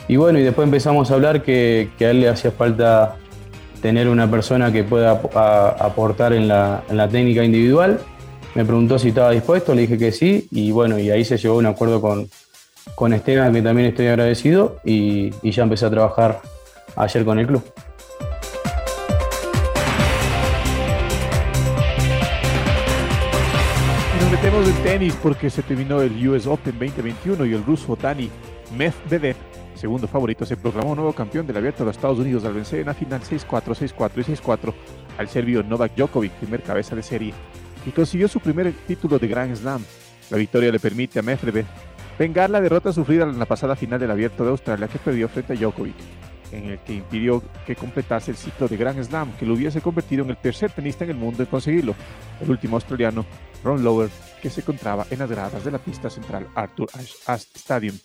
Y 0.08 0.16
bueno, 0.16 0.38
y 0.38 0.42
después 0.42 0.66
empezamos 0.66 1.10
a 1.10 1.14
hablar 1.14 1.42
que, 1.42 1.88
que 1.96 2.04
a 2.04 2.10
él 2.10 2.20
le 2.20 2.28
hacía 2.28 2.50
falta 2.50 3.16
tener 3.82 4.08
una 4.08 4.30
persona 4.30 4.72
que 4.72 4.84
pueda 4.84 5.10
aportar 5.10 6.32
en 6.32 6.48
la, 6.48 7.08
técnica 7.10 7.44
individual. 7.44 8.00
Me 8.54 8.64
preguntó 8.64 8.98
si 8.98 9.08
estaba 9.08 9.32
dispuesto, 9.32 9.74
le 9.74 9.82
dije 9.82 9.98
que 9.98 10.12
sí, 10.12 10.48
y 10.50 10.70
bueno, 10.70 10.98
y 10.98 11.10
ahí 11.10 11.24
se 11.24 11.36
llegó 11.36 11.56
un 11.56 11.66
acuerdo 11.66 12.00
con, 12.00 12.28
con 12.94 13.12
Esteban, 13.12 13.52
que 13.52 13.60
también 13.60 13.88
estoy 13.88 14.06
agradecido, 14.06 14.76
y, 14.84 15.30
ya 15.50 15.64
empecé 15.64 15.86
a 15.86 15.90
trabajar 15.90 16.40
ayer 16.96 17.24
con 17.24 17.38
el 17.38 17.46
club. 17.46 17.62
Hablemos 24.42 24.66
del 24.66 24.82
tenis 24.82 25.14
porque 25.22 25.48
se 25.50 25.62
terminó 25.62 26.02
el 26.02 26.28
US 26.28 26.48
Open 26.48 26.76
2021 26.76 27.46
y 27.46 27.54
el 27.54 27.64
ruso 27.64 27.96
Dani 27.96 28.28
Medvedev, 28.76 29.36
segundo 29.82 30.06
favorito, 30.06 30.46
se 30.46 30.56
proclamó 30.56 30.94
nuevo 30.94 31.12
campeón 31.12 31.44
del 31.44 31.56
abierto 31.56 31.80
de 31.80 31.86
los 31.86 31.96
Estados 31.96 32.20
Unidos 32.20 32.44
al 32.44 32.54
vencer 32.54 32.78
en 32.78 32.86
la 32.86 32.94
final 32.94 33.20
6-4, 33.20 33.48
6-4 33.48 34.10
y 34.16 34.32
6-4 34.32 34.74
al 35.18 35.28
serbio 35.28 35.64
Novak 35.64 35.96
Djokovic, 35.96 36.30
primer 36.34 36.62
cabeza 36.62 36.94
de 36.94 37.02
serie, 37.02 37.34
y 37.84 37.90
consiguió 37.90 38.28
su 38.28 38.38
primer 38.38 38.72
título 38.86 39.18
de 39.18 39.26
Grand 39.26 39.56
Slam. 39.56 39.84
La 40.30 40.36
victoria 40.36 40.70
le 40.70 40.78
permite 40.78 41.18
a 41.18 41.22
Medvedev 41.22 41.66
vengar 42.16 42.48
la 42.48 42.60
derrota 42.60 42.92
sufrida 42.92 43.24
en 43.24 43.36
la 43.40 43.44
pasada 43.44 43.74
final 43.74 43.98
del 43.98 44.12
abierto 44.12 44.44
de 44.44 44.50
Australia 44.50 44.86
que 44.86 45.00
perdió 45.00 45.28
frente 45.28 45.54
a 45.54 45.56
Djokovic, 45.56 45.96
en 46.52 46.66
el 46.66 46.78
que 46.78 46.94
impidió 46.94 47.42
que 47.66 47.74
completase 47.74 48.30
el 48.30 48.36
ciclo 48.36 48.68
de 48.68 48.76
Grand 48.76 49.02
Slam 49.02 49.32
que 49.32 49.44
lo 49.44 49.54
hubiese 49.54 49.80
convertido 49.80 50.22
en 50.22 50.30
el 50.30 50.36
tercer 50.36 50.70
tenista 50.70 51.02
en 51.02 51.10
el 51.10 51.16
mundo 51.16 51.42
en 51.42 51.48
conseguirlo. 51.48 51.96
El 52.40 52.48
último 52.48 52.76
australiano, 52.76 53.26
Ron 53.64 53.82
Lower, 53.82 54.10
que 54.40 54.48
se 54.48 54.60
encontraba 54.60 55.06
en 55.10 55.18
las 55.18 55.30
gradas 55.30 55.64
de 55.64 55.72
la 55.72 55.78
pista 55.78 56.08
central 56.08 56.46
Arthur 56.54 56.88
Ashe 57.26 57.48
Stadium. 57.56 57.96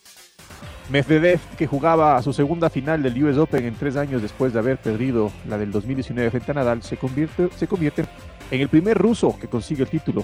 Medvedev, 0.89 1.41
que 1.57 1.67
jugaba 1.67 2.15
a 2.15 2.21
su 2.21 2.31
segunda 2.31 2.69
final 2.69 3.03
del 3.03 3.21
US 3.21 3.37
Open 3.37 3.65
en 3.65 3.75
tres 3.75 3.97
años 3.97 4.21
después 4.21 4.53
de 4.53 4.59
haber 4.59 4.77
perdido 4.77 5.31
la 5.49 5.57
del 5.57 5.69
2019 5.69 6.31
frente 6.31 6.51
a 6.51 6.53
Nadal, 6.53 6.81
se 6.81 6.95
convierte, 6.95 7.49
se 7.57 7.67
convierte 7.67 8.05
en 8.51 8.61
el 8.61 8.69
primer 8.69 8.97
ruso 8.97 9.37
que 9.37 9.49
consigue 9.49 9.83
el 9.83 9.89
título, 9.89 10.23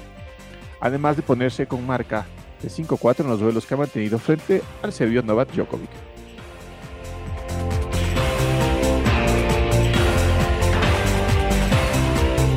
además 0.79 1.17
de 1.17 1.21
ponerse 1.21 1.67
con 1.67 1.85
marca 1.85 2.25
de 2.61 2.69
5-4 2.69 3.21
en 3.21 3.27
los 3.27 3.41
duelos 3.41 3.65
que 3.65 3.73
ha 3.73 3.77
mantenido 3.77 4.17
frente 4.19 4.61
al 4.81 4.93
serbio 4.93 5.21
Novak 5.21 5.51
Djokovic. 5.51 6.12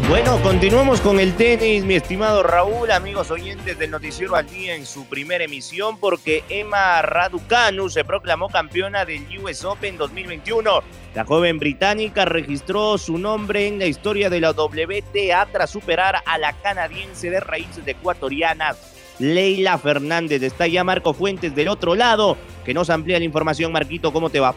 Bueno, 0.08 0.40
continuamos 0.40 1.00
con 1.00 1.18
el 1.18 1.34
tenis, 1.34 1.84
mi 1.84 1.96
estimado 1.96 2.44
Raúl, 2.44 2.92
amigos 2.92 3.32
oyentes 3.32 3.76
del 3.76 3.90
Noticiero 3.90 4.36
al 4.36 4.48
Día 4.48 4.76
en 4.76 4.86
su 4.86 5.04
primera 5.06 5.42
emisión, 5.42 5.98
porque 5.98 6.44
Emma 6.48 7.02
Raducanu 7.02 7.88
se 7.88 8.04
proclamó 8.04 8.48
campeona 8.48 9.04
del 9.04 9.26
US 9.42 9.64
Open 9.64 9.98
2021. 9.98 10.82
La 11.12 11.24
joven 11.24 11.58
británica 11.58 12.24
registró 12.24 12.98
su 12.98 13.18
nombre 13.18 13.66
en 13.66 13.80
la 13.80 13.86
historia 13.86 14.30
de 14.30 14.40
la 14.40 14.52
WTA 14.52 15.44
tras 15.50 15.70
superar 15.70 16.22
a 16.24 16.38
la 16.38 16.52
canadiense 16.52 17.28
de 17.28 17.40
raíces 17.40 17.84
ecuatorianas, 17.84 18.76
Leila 19.18 19.76
Fernández. 19.76 20.40
Está 20.40 20.68
ya 20.68 20.84
Marco 20.84 21.14
Fuentes 21.14 21.52
del 21.56 21.66
otro 21.66 21.96
lado, 21.96 22.36
que 22.64 22.74
nos 22.74 22.90
amplía 22.90 23.18
la 23.18 23.24
información. 23.24 23.72
Marquito, 23.72 24.12
¿cómo 24.12 24.30
te 24.30 24.38
va? 24.38 24.54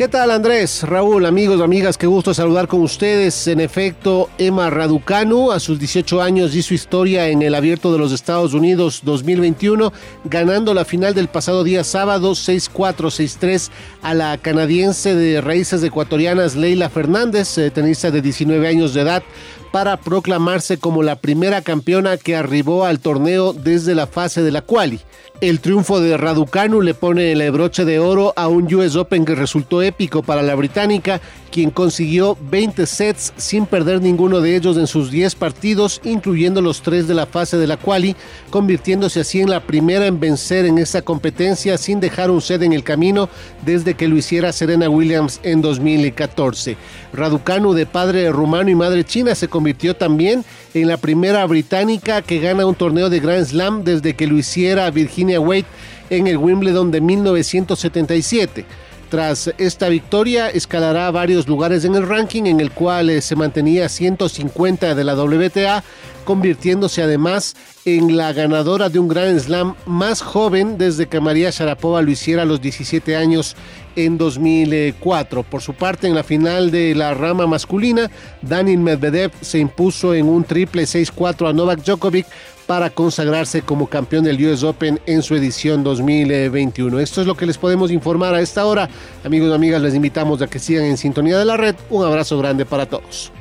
¿Qué 0.00 0.08
tal 0.08 0.30
Andrés, 0.30 0.82
Raúl, 0.84 1.26
amigos, 1.26 1.60
amigas? 1.60 1.98
Qué 1.98 2.06
gusto 2.06 2.32
saludar 2.32 2.68
con 2.68 2.80
ustedes. 2.80 3.46
En 3.48 3.60
efecto, 3.60 4.30
Emma 4.38 4.70
Raducanu 4.70 5.52
a 5.52 5.60
sus 5.60 5.78
18 5.78 6.22
años 6.22 6.56
hizo 6.56 6.72
historia 6.72 7.28
en 7.28 7.42
el 7.42 7.54
Abierto 7.54 7.92
de 7.92 7.98
los 7.98 8.10
Estados 8.10 8.54
Unidos 8.54 9.02
2021, 9.04 9.92
ganando 10.24 10.72
la 10.72 10.86
final 10.86 11.12
del 11.12 11.28
pasado 11.28 11.64
día 11.64 11.84
sábado 11.84 12.30
6-4, 12.30 12.70
6-3 13.10 13.70
a 14.00 14.14
la 14.14 14.38
canadiense 14.38 15.14
de 15.14 15.42
raíces 15.42 15.82
ecuatorianas 15.82 16.56
Leila 16.56 16.88
Fernández, 16.88 17.58
eh, 17.58 17.70
tenista 17.70 18.10
de 18.10 18.22
19 18.22 18.68
años 18.68 18.94
de 18.94 19.02
edad 19.02 19.22
para 19.72 19.96
proclamarse 19.96 20.78
como 20.78 21.02
la 21.02 21.16
primera 21.16 21.62
campeona 21.62 22.16
que 22.16 22.36
arribó 22.36 22.84
al 22.84 23.00
torneo 23.00 23.52
desde 23.52 23.94
la 23.94 24.06
fase 24.06 24.42
de 24.42 24.50
la 24.50 24.62
quali. 24.62 25.00
El 25.40 25.60
triunfo 25.60 26.00
de 26.00 26.18
Raducanu 26.18 26.82
le 26.82 26.92
pone 26.92 27.32
el 27.32 27.50
broche 27.50 27.86
de 27.86 27.98
oro 27.98 28.34
a 28.36 28.46
un 28.46 28.72
US 28.74 28.94
Open 28.94 29.24
que 29.24 29.34
resultó 29.34 29.80
épico 29.80 30.22
para 30.22 30.42
la 30.42 30.54
británica, 30.54 31.18
quien 31.50 31.70
consiguió 31.70 32.36
20 32.50 32.84
sets 32.84 33.32
sin 33.38 33.64
perder 33.64 34.02
ninguno 34.02 34.42
de 34.42 34.54
ellos 34.54 34.76
en 34.76 34.86
sus 34.86 35.10
10 35.10 35.36
partidos, 35.36 36.02
incluyendo 36.04 36.60
los 36.60 36.82
tres 36.82 37.08
de 37.08 37.14
la 37.14 37.24
fase 37.24 37.56
de 37.56 37.66
la 37.66 37.78
quali, 37.78 38.16
convirtiéndose 38.50 39.20
así 39.20 39.40
en 39.40 39.48
la 39.48 39.60
primera 39.60 40.06
en 40.06 40.20
vencer 40.20 40.66
en 40.66 40.76
esta 40.76 41.00
competencia 41.00 41.78
sin 41.78 42.00
dejar 42.00 42.30
un 42.30 42.42
set 42.42 42.60
en 42.60 42.74
el 42.74 42.84
camino 42.84 43.30
desde 43.64 43.94
que 43.94 44.08
lo 44.08 44.18
hiciera 44.18 44.52
Serena 44.52 44.90
Williams 44.90 45.40
en 45.42 45.62
2014. 45.62 46.76
Raducanu, 47.14 47.72
de 47.72 47.86
padre 47.86 48.30
rumano 48.30 48.68
y 48.68 48.74
madre 48.74 49.04
china, 49.04 49.34
se 49.34 49.48
convirtió 49.48 49.59
también 49.96 50.44
en 50.74 50.88
la 50.88 50.96
primera 50.96 51.44
británica 51.46 52.22
que 52.22 52.38
gana 52.38 52.66
un 52.66 52.74
torneo 52.74 53.10
de 53.10 53.20
Grand 53.20 53.46
Slam 53.46 53.84
desde 53.84 54.14
que 54.14 54.26
lo 54.26 54.36
hiciera 54.36 54.90
Virginia 54.90 55.40
Wade 55.40 55.64
en 56.10 56.26
el 56.26 56.36
Wimbledon 56.36 56.90
de 56.90 57.00
1977. 57.00 58.64
Tras 59.10 59.52
esta 59.58 59.88
victoria, 59.88 60.50
escalará 60.50 61.10
varios 61.10 61.48
lugares 61.48 61.84
en 61.84 61.96
el 61.96 62.06
ranking, 62.06 62.44
en 62.44 62.60
el 62.60 62.70
cual 62.70 63.10
eh, 63.10 63.20
se 63.20 63.34
mantenía 63.34 63.88
150 63.88 64.94
de 64.94 65.02
la 65.02 65.16
WTA, 65.16 65.82
convirtiéndose 66.24 67.02
además 67.02 67.56
en 67.84 68.16
la 68.16 68.32
ganadora 68.32 68.88
de 68.88 69.00
un 69.00 69.08
Grand 69.08 69.40
Slam 69.40 69.74
más 69.84 70.22
joven 70.22 70.78
desde 70.78 71.08
que 71.08 71.18
María 71.18 71.50
Sharapova 71.50 72.02
lo 72.02 72.10
hiciera 72.12 72.42
a 72.42 72.44
los 72.44 72.60
17 72.60 73.16
años 73.16 73.56
en 73.96 74.16
2004. 74.16 75.42
Por 75.42 75.60
su 75.60 75.74
parte, 75.74 76.06
en 76.06 76.14
la 76.14 76.22
final 76.22 76.70
de 76.70 76.94
la 76.94 77.12
rama 77.12 77.48
masculina, 77.48 78.12
Daniel 78.42 78.78
Medvedev 78.78 79.32
se 79.40 79.58
impuso 79.58 80.14
en 80.14 80.28
un 80.28 80.44
triple 80.44 80.84
6-4 80.84 81.50
a 81.50 81.52
Novak 81.52 81.82
Djokovic 81.82 82.26
para 82.70 82.88
consagrarse 82.88 83.62
como 83.62 83.88
campeón 83.88 84.22
del 84.22 84.46
US 84.46 84.62
Open 84.62 85.00
en 85.04 85.22
su 85.22 85.34
edición 85.34 85.82
2021. 85.82 87.00
Esto 87.00 87.20
es 87.20 87.26
lo 87.26 87.34
que 87.34 87.44
les 87.44 87.58
podemos 87.58 87.90
informar 87.90 88.32
a 88.32 88.40
esta 88.40 88.64
hora. 88.64 88.88
Amigos 89.24 89.50
y 89.50 89.54
amigas, 89.54 89.82
les 89.82 89.92
invitamos 89.92 90.40
a 90.40 90.46
que 90.46 90.60
sigan 90.60 90.84
en 90.84 90.96
sintonía 90.96 91.36
de 91.36 91.44
la 91.44 91.56
red. 91.56 91.74
Un 91.90 92.04
abrazo 92.06 92.38
grande 92.38 92.64
para 92.64 92.86
todos. 92.86 93.32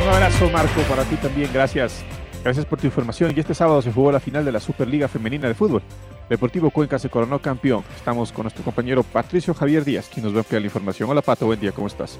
Un 0.00 0.08
abrazo 0.08 0.48
Marco 0.52 0.82
para 0.82 1.02
ti 1.02 1.16
también, 1.16 1.50
gracias. 1.52 2.04
Gracias 2.44 2.64
por 2.64 2.78
tu 2.78 2.86
información. 2.86 3.32
Y 3.34 3.40
este 3.40 3.54
sábado 3.54 3.82
se 3.82 3.90
jugó 3.90 4.12
la 4.12 4.20
final 4.20 4.44
de 4.44 4.52
la 4.52 4.60
Superliga 4.60 5.08
Femenina 5.08 5.48
de 5.48 5.54
Fútbol. 5.54 5.82
Deportivo 6.28 6.70
Cuenca 6.70 6.98
se 6.98 7.10
coronó 7.10 7.38
campeón. 7.38 7.84
Estamos 7.94 8.32
con 8.32 8.44
nuestro 8.44 8.64
compañero 8.64 9.02
Patricio 9.02 9.52
Javier 9.52 9.84
Díaz, 9.84 10.08
quien 10.12 10.24
nos 10.24 10.32
va 10.32 10.38
a 10.38 10.40
ampliar 10.40 10.62
la 10.62 10.66
información. 10.66 11.10
Hola 11.10 11.20
Pato, 11.20 11.44
buen 11.44 11.60
día, 11.60 11.72
¿cómo 11.72 11.86
estás? 11.86 12.18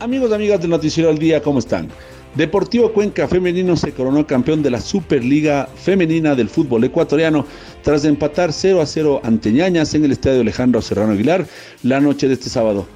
Amigos 0.00 0.30
y 0.30 0.34
amigas 0.34 0.60
del 0.60 0.70
Noticiero 0.70 1.10
al 1.10 1.18
Día, 1.18 1.42
¿cómo 1.42 1.58
están? 1.58 1.88
Deportivo 2.34 2.90
Cuenca 2.92 3.28
Femenino 3.28 3.76
se 3.76 3.92
coronó 3.92 4.26
campeón 4.26 4.62
de 4.62 4.70
la 4.70 4.80
Superliga 4.80 5.68
Femenina 5.76 6.34
del 6.34 6.48
fútbol 6.48 6.84
ecuatoriano 6.84 7.44
tras 7.82 8.06
empatar 8.06 8.54
0 8.54 8.80
a 8.80 8.86
0 8.86 9.20
ante 9.22 9.52
Ñañas 9.52 9.92
en 9.94 10.06
el 10.06 10.12
estadio 10.12 10.40
Alejandro 10.40 10.80
Serrano 10.80 11.12
Aguilar 11.12 11.46
la 11.82 12.00
noche 12.00 12.28
de 12.28 12.34
este 12.34 12.48
sábado. 12.48 12.86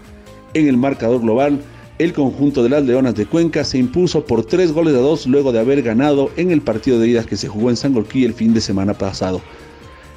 En 0.54 0.66
el 0.66 0.78
marcador 0.78 1.20
global, 1.20 1.60
el 1.98 2.14
conjunto 2.14 2.62
de 2.62 2.70
las 2.70 2.84
Leonas 2.84 3.14
de 3.14 3.26
Cuenca 3.26 3.62
se 3.64 3.76
impuso 3.76 4.24
por 4.24 4.46
tres 4.46 4.72
goles 4.72 4.94
a 4.94 4.98
dos 4.98 5.26
luego 5.26 5.52
de 5.52 5.60
haber 5.60 5.82
ganado 5.82 6.30
en 6.36 6.50
el 6.50 6.62
partido 6.62 6.98
de 6.98 7.08
ida 7.08 7.24
que 7.24 7.36
se 7.36 7.48
jugó 7.48 7.68
en 7.68 7.76
Sangolquí 7.76 8.24
el 8.24 8.32
fin 8.32 8.54
de 8.54 8.62
semana 8.62 8.94
pasado. 8.94 9.42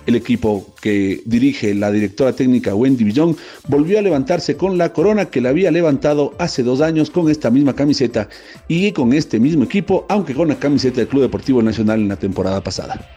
El 0.10 0.16
equipo 0.16 0.66
que 0.82 1.22
dirige 1.26 1.76
la 1.76 1.92
directora 1.92 2.34
técnica 2.34 2.74
Wendy 2.74 3.04
Villón 3.04 3.38
volvió 3.68 4.00
a 4.00 4.02
levantarse 4.02 4.58
con 4.58 4.76
la 4.76 4.92
corona 4.92 5.26
que 5.26 5.40
la 5.40 5.50
había 5.50 5.70
levantado 5.70 6.34
hace 6.40 6.64
dos 6.64 6.82
años 6.82 7.12
con 7.12 7.30
esta 7.30 7.52
misma 7.52 7.76
camiseta 7.76 8.28
y 8.68 8.92
con 8.92 9.14
este 9.14 9.40
mismo 9.40 9.66
equipo, 9.66 10.08
aunque 10.10 10.34
con 10.34 10.48
la 10.48 10.58
camiseta 10.58 10.98
del 10.98 11.10
Club 11.10 11.22
Deportivo 11.22 11.62
Nacional 11.62 12.00
en 12.00 12.08
la 12.08 12.16
temporada 12.16 12.64
pasada. 12.64 13.08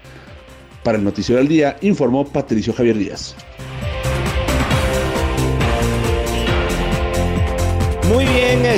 Para 0.85 0.98
el 0.98 1.05
Noticiero 1.05 1.38
del 1.38 1.48
Día 1.48 1.78
informó 1.81 2.26
Patricio 2.26 2.74
Javier 2.74 2.98
Díaz. 2.98 3.37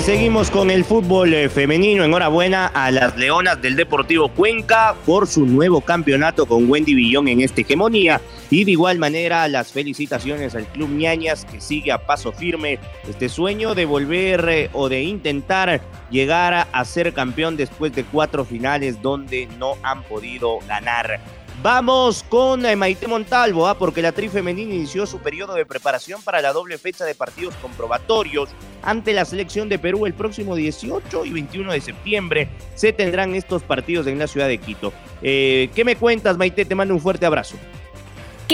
Seguimos 0.00 0.50
con 0.50 0.70
el 0.70 0.84
fútbol 0.84 1.32
eh, 1.32 1.48
femenino. 1.48 2.04
Enhorabuena 2.04 2.66
a 2.66 2.90
las 2.90 3.16
Leonas 3.16 3.62
del 3.62 3.76
Deportivo 3.76 4.28
Cuenca 4.28 4.94
por 5.06 5.26
su 5.26 5.46
nuevo 5.46 5.80
campeonato 5.80 6.46
con 6.46 6.68
Wendy 6.68 6.94
Villón 6.94 7.28
en 7.28 7.40
esta 7.40 7.62
hegemonía. 7.62 8.20
Y 8.50 8.64
de 8.64 8.72
igual 8.72 8.98
manera, 8.98 9.48
las 9.48 9.72
felicitaciones 9.72 10.54
al 10.56 10.66
Club 10.66 10.90
Ñañas 10.90 11.44
que 11.46 11.60
sigue 11.60 11.92
a 11.92 12.04
paso 12.04 12.32
firme 12.32 12.80
este 13.08 13.28
sueño 13.28 13.74
de 13.74 13.86
volver 13.86 14.46
eh, 14.48 14.70
o 14.72 14.88
de 14.88 15.04
intentar 15.04 15.80
llegar 16.10 16.66
a 16.70 16.84
ser 16.84 17.12
campeón 17.14 17.56
después 17.56 17.94
de 17.94 18.04
cuatro 18.04 18.44
finales 18.44 19.00
donde 19.00 19.48
no 19.58 19.74
han 19.82 20.02
podido 20.02 20.58
ganar. 20.68 21.20
Vamos 21.62 22.24
con 22.28 22.66
eh, 22.66 22.76
Maite 22.76 23.06
Montalvo, 23.06 23.66
¿ah? 23.66 23.78
porque 23.78 24.02
la 24.02 24.12
Tri 24.12 24.28
Femenina 24.28 24.74
inició 24.74 25.06
su 25.06 25.18
periodo 25.20 25.54
de 25.54 25.64
preparación 25.64 26.20
para 26.22 26.42
la 26.42 26.52
doble 26.52 26.76
fecha 26.78 27.04
de 27.04 27.14
partidos 27.14 27.54
comprobatorios 27.56 28.50
ante 28.82 29.14
la 29.14 29.24
selección 29.24 29.68
de 29.68 29.78
Perú 29.78 30.04
el 30.04 30.14
próximo 30.14 30.56
18 30.56 31.24
y 31.24 31.30
21 31.30 31.72
de 31.72 31.80
septiembre. 31.80 32.48
Se 32.74 32.92
tendrán 32.92 33.34
estos 33.34 33.62
partidos 33.62 34.06
en 34.06 34.18
la 34.18 34.26
ciudad 34.26 34.48
de 34.48 34.58
Quito. 34.58 34.92
Eh, 35.22 35.70
¿Qué 35.74 35.84
me 35.84 35.96
cuentas, 35.96 36.36
Maite? 36.36 36.64
Te 36.64 36.74
mando 36.74 36.92
un 36.92 37.00
fuerte 37.00 37.24
abrazo. 37.24 37.56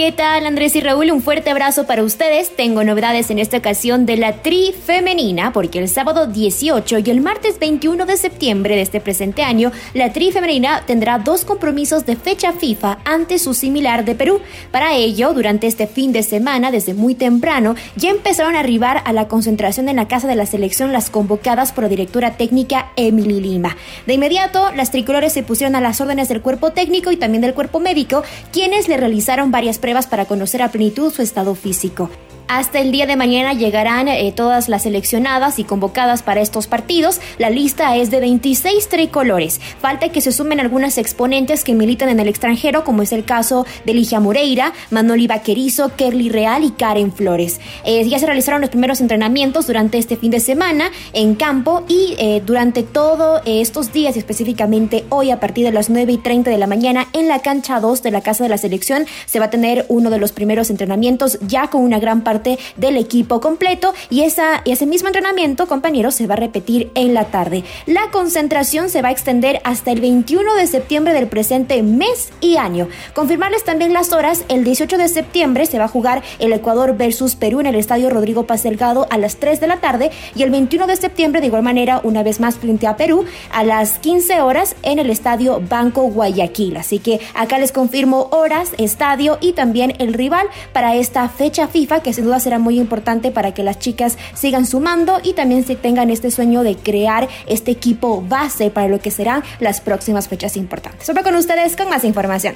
¿Qué 0.01 0.11
tal 0.11 0.47
Andrés 0.47 0.75
y 0.75 0.81
Raúl? 0.81 1.11
Un 1.11 1.21
fuerte 1.21 1.51
abrazo 1.51 1.85
para 1.85 2.01
ustedes. 2.01 2.55
Tengo 2.55 2.83
novedades 2.83 3.29
en 3.29 3.37
esta 3.37 3.57
ocasión 3.57 4.07
de 4.07 4.17
la 4.17 4.41
Tri 4.41 4.73
Femenina 4.73 5.53
porque 5.53 5.77
el 5.77 5.87
sábado 5.87 6.25
18 6.25 6.97
y 7.05 7.11
el 7.11 7.21
martes 7.21 7.59
21 7.59 8.07
de 8.07 8.17
septiembre 8.17 8.75
de 8.75 8.81
este 8.81 8.99
presente 8.99 9.43
año, 9.43 9.71
la 9.93 10.11
Tri 10.11 10.31
Femenina 10.31 10.81
tendrá 10.87 11.19
dos 11.19 11.45
compromisos 11.45 12.07
de 12.07 12.15
fecha 12.15 12.51
FIFA 12.51 12.97
ante 13.05 13.37
su 13.37 13.53
similar 13.53 14.03
de 14.03 14.15
Perú. 14.15 14.41
Para 14.71 14.95
ello, 14.95 15.35
durante 15.35 15.67
este 15.67 15.85
fin 15.85 16.11
de 16.13 16.23
semana, 16.23 16.71
desde 16.71 16.95
muy 16.95 17.13
temprano, 17.13 17.75
ya 17.95 18.09
empezaron 18.09 18.55
a 18.55 18.61
arribar 18.61 19.03
a 19.05 19.13
la 19.13 19.27
concentración 19.27 19.87
en 19.87 19.97
la 19.97 20.07
casa 20.07 20.27
de 20.27 20.35
la 20.35 20.47
selección 20.47 20.91
las 20.91 21.11
convocadas 21.11 21.73
por 21.73 21.83
la 21.83 21.89
directora 21.91 22.37
técnica 22.37 22.91
Emily 22.95 23.39
Lima. 23.39 23.77
De 24.07 24.15
inmediato, 24.15 24.71
las 24.75 24.89
tricolores 24.89 25.31
se 25.31 25.43
pusieron 25.43 25.75
a 25.75 25.81
las 25.81 26.01
órdenes 26.01 26.27
del 26.27 26.41
cuerpo 26.41 26.71
técnico 26.71 27.11
y 27.11 27.17
también 27.17 27.43
del 27.43 27.53
cuerpo 27.53 27.79
médico, 27.79 28.23
quienes 28.51 28.87
le 28.87 28.97
realizaron 28.97 29.51
varias 29.51 29.77
pruebas 29.91 30.07
para 30.07 30.25
conocer 30.25 30.61
a 30.61 30.71
plenitud 30.71 31.11
su 31.11 31.21
estado 31.21 31.53
físico. 31.53 32.09
Hasta 32.53 32.79
el 32.79 32.91
día 32.91 33.05
de 33.05 33.15
mañana 33.15 33.53
llegarán 33.53 34.09
eh, 34.09 34.33
todas 34.35 34.67
las 34.67 34.83
seleccionadas 34.83 35.57
y 35.57 35.63
convocadas 35.63 36.21
para 36.21 36.41
estos 36.41 36.67
partidos. 36.67 37.21
La 37.37 37.49
lista 37.49 37.95
es 37.95 38.11
de 38.11 38.19
26 38.19 38.89
tricolores. 38.89 39.61
Falta 39.79 40.09
que 40.09 40.19
se 40.19 40.33
sumen 40.33 40.59
algunas 40.59 40.97
exponentes 40.97 41.63
que 41.63 41.73
militan 41.73 42.09
en 42.09 42.19
el 42.19 42.27
extranjero, 42.27 42.83
como 42.83 43.03
es 43.03 43.13
el 43.13 43.23
caso 43.23 43.65
de 43.85 43.93
Ligia 43.93 44.19
Moreira, 44.19 44.73
Manoli 44.89 45.27
Vaquerizo, 45.27 45.95
Kerly 45.95 46.27
Real 46.27 46.65
y 46.65 46.71
Karen 46.71 47.13
Flores. 47.13 47.61
Eh, 47.85 48.05
ya 48.09 48.19
se 48.19 48.25
realizaron 48.25 48.59
los 48.59 48.69
primeros 48.69 48.99
entrenamientos 48.99 49.67
durante 49.67 49.97
este 49.97 50.17
fin 50.17 50.31
de 50.31 50.41
semana 50.41 50.91
en 51.13 51.35
campo 51.35 51.85
y 51.87 52.15
eh, 52.19 52.43
durante 52.45 52.83
todos 52.83 53.41
estos 53.45 53.93
días, 53.93 54.17
específicamente 54.17 55.05
hoy 55.07 55.31
a 55.31 55.39
partir 55.39 55.63
de 55.63 55.71
las 55.71 55.89
9 55.89 56.11
y 56.11 56.17
30 56.17 56.49
de 56.49 56.57
la 56.57 56.67
mañana 56.67 57.07
en 57.13 57.29
la 57.29 57.39
cancha 57.39 57.79
2 57.79 58.03
de 58.03 58.11
la 58.11 58.19
Casa 58.19 58.43
de 58.43 58.49
la 58.49 58.57
Selección, 58.57 59.05
se 59.25 59.39
va 59.39 59.45
a 59.45 59.49
tener 59.49 59.85
uno 59.87 60.09
de 60.09 60.17
los 60.17 60.33
primeros 60.33 60.69
entrenamientos 60.69 61.39
ya 61.47 61.69
con 61.69 61.79
una 61.79 61.99
gran 61.99 62.25
parte 62.25 62.40
del 62.77 62.97
equipo 62.97 63.39
completo 63.39 63.93
y 64.09 64.21
esa, 64.21 64.61
ese 64.65 64.85
mismo 64.85 65.07
entrenamiento, 65.09 65.67
compañeros, 65.67 66.15
se 66.15 66.27
va 66.27 66.33
a 66.33 66.37
repetir 66.37 66.91
en 66.95 67.13
la 67.13 67.25
tarde. 67.25 67.63
La 67.85 68.09
concentración 68.11 68.89
se 68.89 69.01
va 69.01 69.09
a 69.09 69.11
extender 69.11 69.61
hasta 69.63 69.91
el 69.91 70.01
21 70.01 70.55
de 70.55 70.67
septiembre 70.67 71.13
del 71.13 71.27
presente 71.27 71.81
mes 71.83 72.31
y 72.41 72.57
año. 72.57 72.87
Confirmarles 73.13 73.63
también 73.63 73.93
las 73.93 74.13
horas, 74.13 74.43
el 74.49 74.63
18 74.63 74.97
de 74.97 75.07
septiembre 75.07 75.65
se 75.65 75.77
va 75.77 75.85
a 75.85 75.89
jugar 75.89 76.23
el 76.39 76.53
Ecuador 76.53 76.97
versus 76.97 77.35
Perú 77.35 77.59
en 77.59 77.67
el 77.67 77.75
Estadio 77.75 78.09
Rodrigo 78.09 78.45
Paz 78.45 78.63
Delgado 78.63 79.07
a 79.09 79.17
las 79.17 79.37
3 79.37 79.59
de 79.59 79.67
la 79.67 79.77
tarde 79.77 80.11
y 80.35 80.43
el 80.43 80.51
21 80.51 80.87
de 80.87 80.95
septiembre 80.95 81.41
de 81.41 81.47
igual 81.47 81.63
manera 81.63 82.01
una 82.03 82.23
vez 82.23 82.39
más 82.39 82.55
frente 82.55 82.87
a 82.87 82.97
Perú 82.97 83.25
a 83.51 83.63
las 83.63 83.99
15 83.99 84.41
horas 84.41 84.75
en 84.83 84.99
el 84.99 85.09
Estadio 85.09 85.61
Banco 85.67 86.03
Guayaquil. 86.03 86.77
Así 86.77 86.99
que 86.99 87.19
acá 87.33 87.59
les 87.59 87.71
confirmo 87.71 88.29
horas, 88.31 88.71
estadio 88.77 89.37
y 89.41 89.53
también 89.53 89.93
el 89.99 90.13
rival 90.13 90.47
para 90.73 90.95
esta 90.95 91.27
fecha 91.29 91.67
FIFA 91.67 92.01
que 92.01 92.13
sin 92.13 92.29
duda 92.31 92.39
será 92.39 92.59
muy 92.59 92.79
importante 92.79 93.31
para 93.31 93.53
que 93.53 93.63
las 93.63 93.79
chicas 93.79 94.17
sigan 94.33 94.65
sumando 94.65 95.19
y 95.23 95.33
también 95.33 95.65
se 95.65 95.75
tengan 95.75 96.09
este 96.09 96.31
sueño 96.31 96.63
de 96.63 96.75
crear 96.75 97.27
este 97.47 97.71
equipo 97.71 98.21
base 98.21 98.69
para 98.69 98.87
lo 98.87 98.99
que 98.99 99.11
serán 99.11 99.43
las 99.59 99.81
próximas 99.81 100.29
fechas 100.29 100.55
importantes. 100.55 101.05
Sobre 101.05 101.23
con 101.23 101.35
ustedes 101.35 101.75
con 101.75 101.89
más 101.89 102.05
información. 102.05 102.55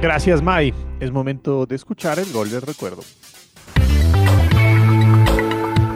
Gracias, 0.00 0.42
Mai. 0.42 0.72
Es 1.00 1.10
momento 1.10 1.66
de 1.66 1.76
escuchar 1.76 2.18
el 2.18 2.32
gol 2.32 2.50
del 2.50 2.62
recuerdo. 2.62 3.02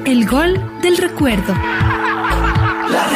El 0.04 0.26
gol 0.26 0.80
del 0.82 0.98
recuerdo. 0.98 1.54
La 1.54 3.06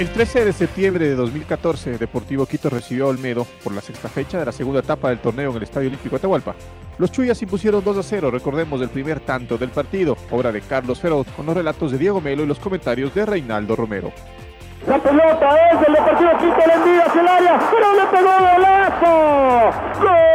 El 0.00 0.08
13 0.08 0.46
de 0.46 0.54
septiembre 0.54 1.06
de 1.06 1.14
2014, 1.14 1.98
Deportivo 1.98 2.46
Quito 2.46 2.70
recibió 2.70 3.04
a 3.04 3.08
Olmedo 3.08 3.46
por 3.62 3.74
la 3.74 3.82
sexta 3.82 4.08
fecha 4.08 4.38
de 4.38 4.46
la 4.46 4.50
segunda 4.50 4.80
etapa 4.80 5.10
del 5.10 5.18
torneo 5.18 5.50
en 5.50 5.58
el 5.58 5.62
Estadio 5.64 5.88
Olímpico 5.88 6.16
Atahualpa. 6.16 6.54
Los 6.96 7.12
Chuyas 7.12 7.42
impusieron 7.42 7.84
2 7.84 7.98
a 7.98 8.02
0, 8.02 8.30
recordemos 8.30 8.80
el 8.80 8.88
primer 8.88 9.20
tanto 9.20 9.58
del 9.58 9.68
partido, 9.68 10.16
obra 10.30 10.52
de 10.52 10.62
Carlos 10.62 11.00
Feroz, 11.00 11.26
con 11.36 11.44
los 11.44 11.54
relatos 11.54 11.92
de 11.92 11.98
Diego 11.98 12.18
Melo 12.18 12.44
y 12.44 12.46
los 12.46 12.58
comentarios 12.58 13.14
de 13.14 13.26
Reinaldo 13.26 13.76
Romero. 13.76 14.10
La 14.88 14.98
pelota 14.98 15.70
es 15.70 15.80
del 15.82 15.92
Deportivo 15.92 16.30
Quito, 16.38 16.66
le 16.66 16.72
envía 16.72 17.04
hacia 17.04 17.20
el 17.20 17.28
área, 17.28 17.60
pero 17.70 17.94
le 17.94 18.06
pegó 18.06 18.30
golazo. 18.38 20.00
¡Gol! 20.00 20.29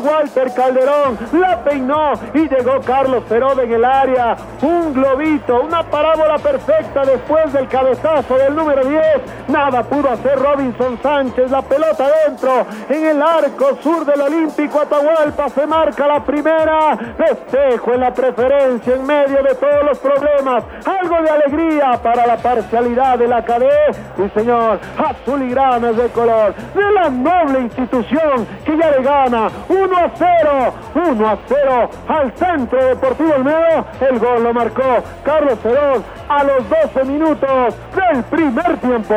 Walter 0.00 0.52
Calderón 0.54 1.18
la 1.32 1.62
peinó 1.62 2.12
y 2.34 2.48
llegó 2.48 2.80
Carlos 2.80 3.24
Perón 3.28 3.60
en 3.60 3.72
el 3.72 3.84
área, 3.84 4.36
un 4.62 4.92
globito, 4.92 5.62
una 5.62 5.82
parábola 5.82 6.38
perfecta 6.38 7.04
después 7.04 7.52
del 7.52 7.68
cabezazo 7.68 8.36
del 8.36 8.54
número 8.54 8.84
10, 8.84 9.02
nada 9.48 9.82
pudo 9.82 10.10
hacer 10.10 10.38
Robinson 10.38 10.98
Sánchez, 11.02 11.50
la 11.50 11.62
pelota 11.62 12.06
dentro, 12.26 12.66
en 12.88 13.06
el 13.06 13.22
arco 13.22 13.76
sur 13.82 14.04
del 14.04 14.20
Olímpico 14.20 14.80
Atahualpa 14.80 15.48
se 15.48 15.66
marca 15.66 16.06
la 16.06 16.24
primera, 16.24 16.96
festejo 17.16 17.94
en 17.94 18.00
la 18.00 18.12
preferencia 18.12 18.94
en 18.94 19.06
medio 19.06 19.42
de 19.42 19.54
todos 19.54 19.84
los 19.84 19.98
problemas, 19.98 20.64
algo 20.84 21.22
de 21.22 21.30
alegría 21.30 21.92
para 22.02 22.26
la 22.26 22.36
parcialidad 22.36 23.18
de 23.18 23.28
la 23.28 23.44
cadena, 23.44 23.92
sí 24.16 24.30
señor, 24.34 24.78
azul 24.96 25.42
y 25.42 25.50
granas 25.50 25.96
de 25.96 26.08
color, 26.08 26.54
de 26.74 26.92
la 26.92 27.08
noble 27.10 27.60
institución 27.60 28.46
que 28.64 28.76
ya 28.76 28.90
le 28.90 29.02
gana 29.02 29.48
1 29.90 29.98
a 29.98 30.10
0, 30.16 30.72
1 30.94 31.28
a 31.28 31.38
0 31.48 31.90
al 32.08 32.32
Centro 32.36 32.84
Deportivo 32.84 33.34
Olmedo, 33.34 33.86
el 34.08 34.18
gol 34.20 34.42
lo 34.44 34.54
marcó 34.54 35.02
Carlos 35.24 35.58
Feroz 35.60 36.02
a 36.28 36.44
los 36.44 36.68
12 36.94 37.04
minutos 37.04 37.74
del 37.96 38.22
primer 38.24 38.76
tiempo 38.78 39.14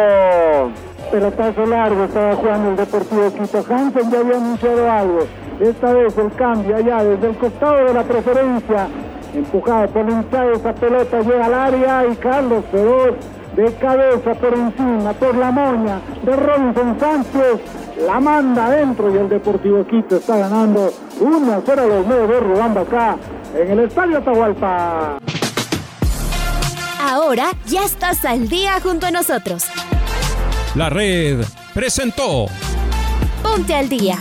pelotazo 1.11 1.67
largo 1.67 2.05
estaba 2.05 2.35
jugando 2.35 2.69
el 2.71 2.75
Deportivo 2.75 3.31
Quito. 3.33 3.63
Hansen 3.71 4.09
ya 4.09 4.19
había 4.19 4.37
anunciado 4.37 4.91
algo. 4.91 5.19
Esta 5.59 5.93
vez 5.93 6.17
el 6.17 6.31
cambio 6.31 6.75
allá 6.75 7.03
desde 7.03 7.27
el 7.27 7.37
costado 7.37 7.85
de 7.85 7.93
la 7.93 8.03
preferencia. 8.03 8.87
Empujado 9.35 9.87
por 9.89 10.09
hinchado 10.09 10.53
esa 10.53 10.73
pelota 10.73 11.21
llega 11.21 11.45
al 11.45 11.53
área 11.53 12.05
y 12.07 12.15
Carlos 12.15 12.65
Feroz 12.71 13.15
de 13.55 13.73
cabeza 13.75 14.33
por 14.33 14.53
encima, 14.55 15.13
por 15.13 15.35
la 15.35 15.51
moña 15.51 15.99
de 16.23 16.35
Robinson 16.35 16.99
Sánchez. 16.99 17.82
La 17.97 18.19
manda 18.19 18.67
adentro 18.67 19.13
y 19.13 19.17
el 19.17 19.29
Deportivo 19.29 19.85
Quito 19.85 20.17
está 20.17 20.37
ganando 20.37 20.93
1 21.19 21.53
a 21.53 21.61
0 21.63 21.81
a 21.81 21.85
los 21.85 22.07
nueve 22.07 22.39
de 22.73 22.79
acá 22.79 23.17
en 23.55 23.71
el 23.71 23.79
Estadio 23.81 24.17
Atahualpa. 24.17 25.19
Ahora 26.99 27.51
ya 27.67 27.83
estás 27.83 28.25
al 28.25 28.49
día 28.49 28.79
junto 28.81 29.05
a 29.05 29.11
nosotros. 29.11 29.65
La 30.75 30.89
red 30.89 31.45
presentó 31.73 32.47
Ponte 33.43 33.75
al 33.75 33.89
día. 33.89 34.17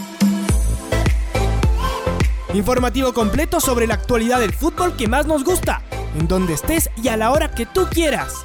Informativo 2.52 3.14
completo 3.14 3.60
sobre 3.60 3.86
la 3.86 3.94
actualidad 3.94 4.40
del 4.40 4.52
fútbol 4.52 4.94
que 4.96 5.08
más 5.08 5.26
nos 5.26 5.44
gusta, 5.44 5.80
en 6.18 6.28
donde 6.28 6.52
estés 6.52 6.90
y 7.02 7.08
a 7.08 7.16
la 7.16 7.30
hora 7.30 7.50
que 7.50 7.64
tú 7.64 7.86
quieras. 7.90 8.44